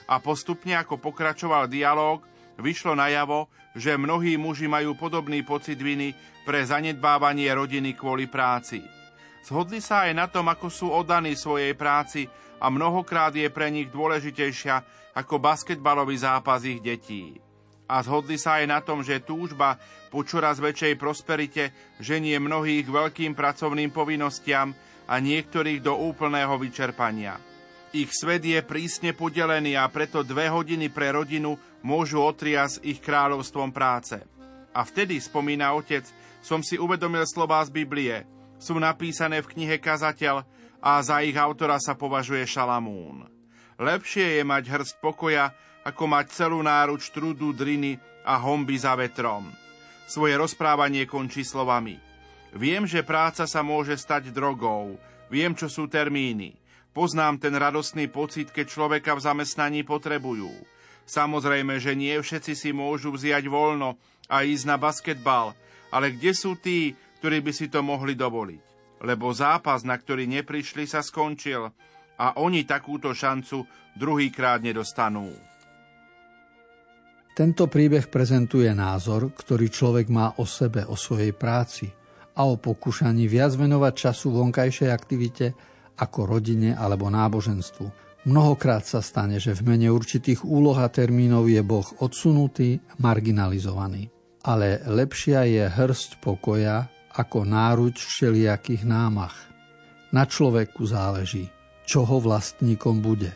A 0.05 0.21
postupne, 0.21 0.77
ako 0.77 1.01
pokračoval 1.01 1.73
dialog, 1.73 2.21
vyšlo 2.61 2.93
najavo, 2.93 3.49
že 3.73 3.97
mnohí 3.97 4.37
muži 4.37 4.69
majú 4.69 4.93
podobný 4.93 5.41
pocit 5.41 5.81
viny 5.81 6.13
pre 6.45 6.61
zanedbávanie 6.69 7.49
rodiny 7.49 7.97
kvôli 7.97 8.29
práci. 8.29 9.02
Zhodli 9.43 9.83
sa 9.83 10.07
aj 10.07 10.13
na 10.15 10.27
tom, 10.31 10.47
ako 10.47 10.71
sú 10.71 10.87
oddaní 10.95 11.35
svojej 11.35 11.75
práci 11.75 12.31
a 12.63 12.71
mnohokrát 12.71 13.35
je 13.35 13.51
pre 13.51 13.75
nich 13.75 13.91
dôležitejšia 13.91 14.77
ako 15.19 15.43
basketbalový 15.43 16.15
zápas 16.15 16.63
ich 16.63 16.79
detí. 16.79 17.37
A 17.91 18.01
zhodli 18.01 18.39
sa 18.39 18.63
aj 18.63 18.67
na 18.71 18.81
tom, 18.81 19.03
že 19.03 19.21
túžba 19.21 19.77
po 20.09 20.23
čoraz 20.23 20.63
väčšej 20.63 20.95
prosperite 20.97 21.75
ženie 21.99 22.39
mnohých 22.39 22.87
veľkým 22.87 23.35
pracovným 23.35 23.91
povinnostiam 23.91 24.73
a 25.11 25.15
niektorých 25.19 25.83
do 25.83 25.99
úplného 25.99 26.57
vyčerpania. 26.57 27.37
Ich 27.93 28.09
svet 28.17 28.41
je 28.41 28.57
prísne 28.65 29.13
podelený 29.13 29.77
a 29.77 29.85
preto 29.93 30.25
dve 30.25 30.49
hodiny 30.49 30.89
pre 30.89 31.13
rodinu 31.13 31.59
môžu 31.85 32.25
otriasť 32.25 32.81
ich 32.89 33.05
kráľovstvom 33.05 33.69
práce. 33.69 34.17
A 34.73 34.81
vtedy, 34.81 35.21
spomína 35.21 35.77
otec, 35.77 36.09
som 36.41 36.65
si 36.65 36.81
uvedomil 36.81 37.29
slová 37.29 37.61
z 37.69 37.71
Biblie. 37.77 38.25
Sú 38.63 38.79
napísané 38.79 39.43
v 39.43 39.51
knihe 39.59 39.83
Kazateľ, 39.83 40.47
a 40.83 40.99
za 40.99 41.23
ich 41.23 41.39
autora 41.39 41.79
sa 41.79 41.95
považuje 41.95 42.43
Šalamún. 42.43 43.23
Lepšie 43.79 44.39
je 44.39 44.43
mať 44.43 44.65
hrst 44.67 44.95
pokoja, 44.99 45.55
ako 45.87 46.11
mať 46.11 46.27
celú 46.35 46.59
náruč 46.59 47.15
trudu, 47.15 47.55
driny 47.55 47.99
a 48.27 48.39
homby 48.39 48.75
za 48.79 48.99
vetrom. 48.99 49.47
Svoje 50.11 50.35
rozprávanie 50.35 51.07
končí 51.07 51.47
slovami. 51.47 51.99
Viem, 52.53 52.85
že 52.85 53.07
práca 53.07 53.47
sa 53.47 53.63
môže 53.63 53.95
stať 53.95 54.35
drogou. 54.35 54.99
Viem, 55.31 55.55
čo 55.55 55.71
sú 55.71 55.87
termíny. 55.87 56.59
Poznám 56.93 57.41
ten 57.41 57.55
radostný 57.57 58.13
pocit, 58.13 58.53
keď 58.53 58.69
človeka 58.69 59.17
v 59.17 59.25
zamestnaní 59.25 59.81
potrebujú. 59.87 60.53
Samozrejme, 61.09 61.81
že 61.81 61.97
nie 61.97 62.13
všetci 62.13 62.53
si 62.53 62.71
môžu 62.75 63.15
vziať 63.17 63.49
voľno 63.49 63.97
a 64.29 64.45
ísť 64.45 64.65
na 64.69 64.77
basketbal, 64.77 65.57
ale 65.89 66.13
kde 66.13 66.37
sú 66.37 66.55
tí, 66.61 66.93
ktorí 67.23 67.39
by 67.39 67.53
si 67.55 67.71
to 67.71 67.87
mohli 67.87 68.19
dovoliť? 68.19 68.73
lebo 69.03 69.35
zápas, 69.35 69.83
na 69.83 69.99
ktorý 69.99 70.31
neprišli, 70.31 70.87
sa 70.87 71.03
skončil 71.03 71.67
a 72.23 72.27
oni 72.39 72.63
takúto 72.63 73.11
šancu 73.11 73.67
druhýkrát 73.99 74.63
nedostanú. 74.63 75.27
Tento 77.33 77.65
príbeh 77.67 78.13
prezentuje 78.13 78.69
názor, 78.71 79.33
ktorý 79.33 79.67
človek 79.73 80.07
má 80.13 80.37
o 80.39 80.45
sebe, 80.47 80.85
o 80.85 80.95
svojej 80.95 81.33
práci 81.33 81.89
a 82.37 82.45
o 82.45 82.61
pokúšaní 82.61 83.27
viac 83.27 83.57
venovať 83.57 83.93
času 84.09 84.37
vonkajšej 84.37 84.91
aktivite 84.93 85.47
ako 85.99 86.29
rodine 86.29 86.77
alebo 86.77 87.09
náboženstvu. 87.09 87.87
Mnohokrát 88.23 88.87
sa 88.87 89.03
stane, 89.03 89.43
že 89.43 89.57
v 89.57 89.75
mene 89.75 89.91
určitých 89.91 90.47
úloh 90.47 90.79
a 90.79 90.87
termínov 90.87 91.51
je 91.51 91.59
Boh 91.65 91.89
odsunutý, 91.99 92.79
marginalizovaný. 93.03 94.15
Ale 94.47 94.79
lepšia 94.87 95.43
je 95.49 95.65
hrst 95.67 96.23
pokoja 96.23 96.87
ako 97.13 97.45
náruč 97.45 98.01
všelijakých 98.03 98.89
námach. 98.89 99.37
Na 100.13 100.29
človeku 100.29 100.85
záleží, 100.85 101.49
čo 101.85 102.05
ho 102.05 102.21
vlastníkom 102.21 103.01
bude. 103.05 103.33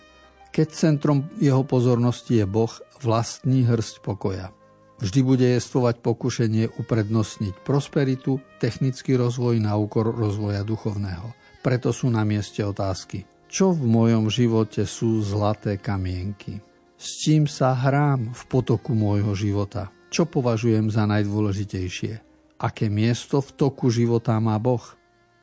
Keď 0.53 0.69
centrom 0.73 1.29
jeho 1.37 1.65
pozornosti 1.69 2.41
je 2.41 2.47
Boh, 2.49 2.73
vlastní 3.05 3.69
hrst 3.69 4.01
pokoja. 4.01 4.53
Vždy 4.97 5.21
bude 5.21 5.45
jestvovať 5.45 6.01
pokušenie 6.01 6.81
uprednostniť 6.81 7.61
prosperitu, 7.61 8.41
technický 8.57 9.21
rozvoj 9.21 9.61
na 9.61 9.77
úkor 9.77 10.09
rozvoja 10.09 10.65
duchovného. 10.65 11.37
Preto 11.61 11.93
sú 11.93 12.09
na 12.09 12.25
mieste 12.25 12.65
otázky. 12.65 13.29
Čo 13.47 13.77
v 13.77 13.85
mojom 13.85 14.33
živote 14.33 14.89
sú 14.89 15.21
zlaté 15.21 15.77
kamienky? 15.77 16.65
S 16.97 17.21
čím 17.21 17.45
sa 17.45 17.77
hrám 17.77 18.33
v 18.33 18.43
potoku 18.49 18.97
môjho 18.97 19.37
života? 19.37 19.93
Čo 20.09 20.25
považujem 20.25 20.89
za 20.89 21.05
najdôležitejšie? 21.05 22.26
Aké 22.57 22.89
miesto 22.93 23.41
v 23.45 23.51
toku 23.55 23.89
života 23.93 24.37
má 24.41 24.57
Boh. 24.57 24.83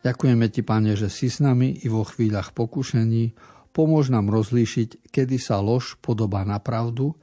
Ďakujeme 0.03 0.45
Ti, 0.51 0.61
Pane, 0.61 0.93
že 0.99 1.07
si 1.07 1.31
s 1.31 1.39
nami 1.39 1.79
i 1.81 1.87
vo 1.87 2.03
chvíľach 2.03 2.51
pokušení, 2.51 3.33
pomôž 3.71 4.11
nám 4.11 4.27
rozlíšiť, 4.29 5.09
kedy 5.09 5.39
sa 5.39 5.63
lož 5.63 5.95
podobá 6.03 6.43
na 6.43 6.59
pravdu 6.59 7.15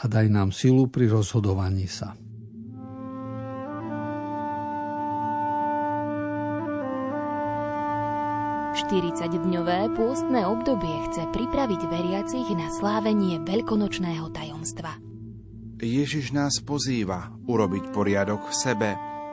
a 0.00 0.08
daj 0.08 0.26
nám 0.32 0.50
silu 0.50 0.88
pri 0.88 1.12
rozhodovaní 1.12 1.86
sa. 1.86 2.16
dňové 9.54 9.94
pôstne 9.94 10.42
obdobie 10.50 10.92
chce 11.08 11.30
pripraviť 11.30 11.80
veriacich 11.86 12.48
na 12.58 12.68
slávenie 12.74 13.38
veľkonočného 13.46 14.26
tajomstva. 14.34 14.98
Ježiš 15.78 16.32
nás 16.34 16.58
pozýva 16.64 17.30
urobiť 17.44 17.92
poriadok 17.92 18.50
v 18.50 18.54
sebe, 18.56 18.90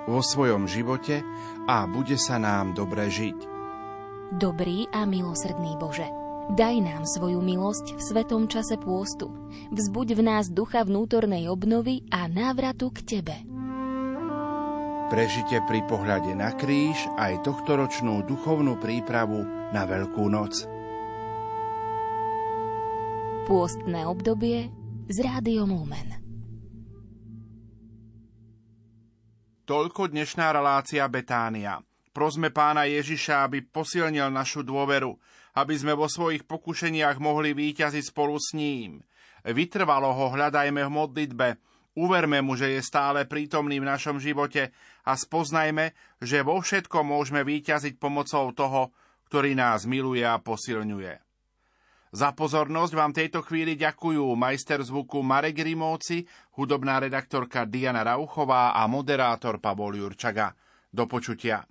vo 0.10 0.22
svojom 0.22 0.66
živote 0.66 1.22
a 1.70 1.86
bude 1.86 2.18
sa 2.18 2.42
nám 2.42 2.74
dobre 2.74 3.10
žiť. 3.10 3.38
Dobrý 4.32 4.88
a 4.96 5.04
milosrdný 5.04 5.76
Bože, 5.76 6.08
daj 6.56 6.76
nám 6.80 7.04
svoju 7.04 7.44
milosť 7.44 8.00
v 8.00 8.02
svetom 8.02 8.48
čase 8.48 8.80
pôstu. 8.80 9.28
Vzbuď 9.76 10.08
v 10.16 10.22
nás 10.24 10.48
ducha 10.48 10.88
vnútornej 10.88 11.52
obnovy 11.52 12.08
a 12.08 12.32
návratu 12.32 12.96
k 12.96 13.00
Tebe. 13.04 13.38
Prežite 15.12 15.60
pri 15.68 15.84
pohľade 15.92 16.32
na 16.32 16.56
kríž 16.56 16.96
aj 17.20 17.44
tohtoročnú 17.44 18.24
duchovnú 18.24 18.80
prípravu 18.80 19.44
na 19.76 19.84
Veľkú 19.84 20.24
noc. 20.32 20.64
Pôstne 23.52 24.08
obdobie 24.08 24.72
s 25.12 25.18
rádiom 25.20 25.68
Lumen. 25.68 26.21
Toľko 29.72 30.12
dnešná 30.12 30.52
relácia 30.52 31.00
Betánia. 31.08 31.80
Prosme 32.12 32.52
pána 32.52 32.92
Ježiša, 32.92 33.48
aby 33.48 33.64
posilnil 33.64 34.28
našu 34.28 34.68
dôveru, 34.68 35.16
aby 35.56 35.72
sme 35.80 35.96
vo 35.96 36.12
svojich 36.12 36.44
pokušeniach 36.44 37.16
mohli 37.24 37.56
výťaziť 37.56 38.04
spolu 38.12 38.36
s 38.36 38.52
ním. 38.52 39.00
Vytrvalo 39.48 40.12
ho 40.12 40.28
hľadajme 40.36 40.84
v 40.84 40.92
modlitbe, 40.92 41.48
Uverme 41.96 42.44
mu, 42.44 42.60
že 42.60 42.76
je 42.76 42.84
stále 42.84 43.24
prítomný 43.24 43.80
v 43.80 43.88
našom 43.88 44.20
živote 44.20 44.76
a 45.08 45.16
spoznajme, 45.16 45.96
že 46.20 46.44
vo 46.44 46.60
všetkom 46.60 47.08
môžeme 47.08 47.40
výťaziť 47.48 47.96
pomocou 47.96 48.52
toho, 48.52 48.92
ktorý 49.32 49.56
nás 49.56 49.88
miluje 49.88 50.28
a 50.28 50.36
posilňuje. 50.36 51.31
Za 52.12 52.36
pozornosť 52.36 52.92
vám 52.92 53.16
tejto 53.16 53.40
chvíli 53.40 53.80
ďakujú 53.80 54.36
majster 54.36 54.84
zvuku 54.84 55.24
Marek 55.24 55.64
Rimóci, 55.64 56.28
hudobná 56.60 57.00
redaktorka 57.00 57.64
Diana 57.64 58.04
Rauchová 58.04 58.76
a 58.76 58.84
moderátor 58.84 59.64
Pavol 59.64 59.96
Jurčaga. 59.96 60.52
Do 60.92 61.08
počutia. 61.08 61.64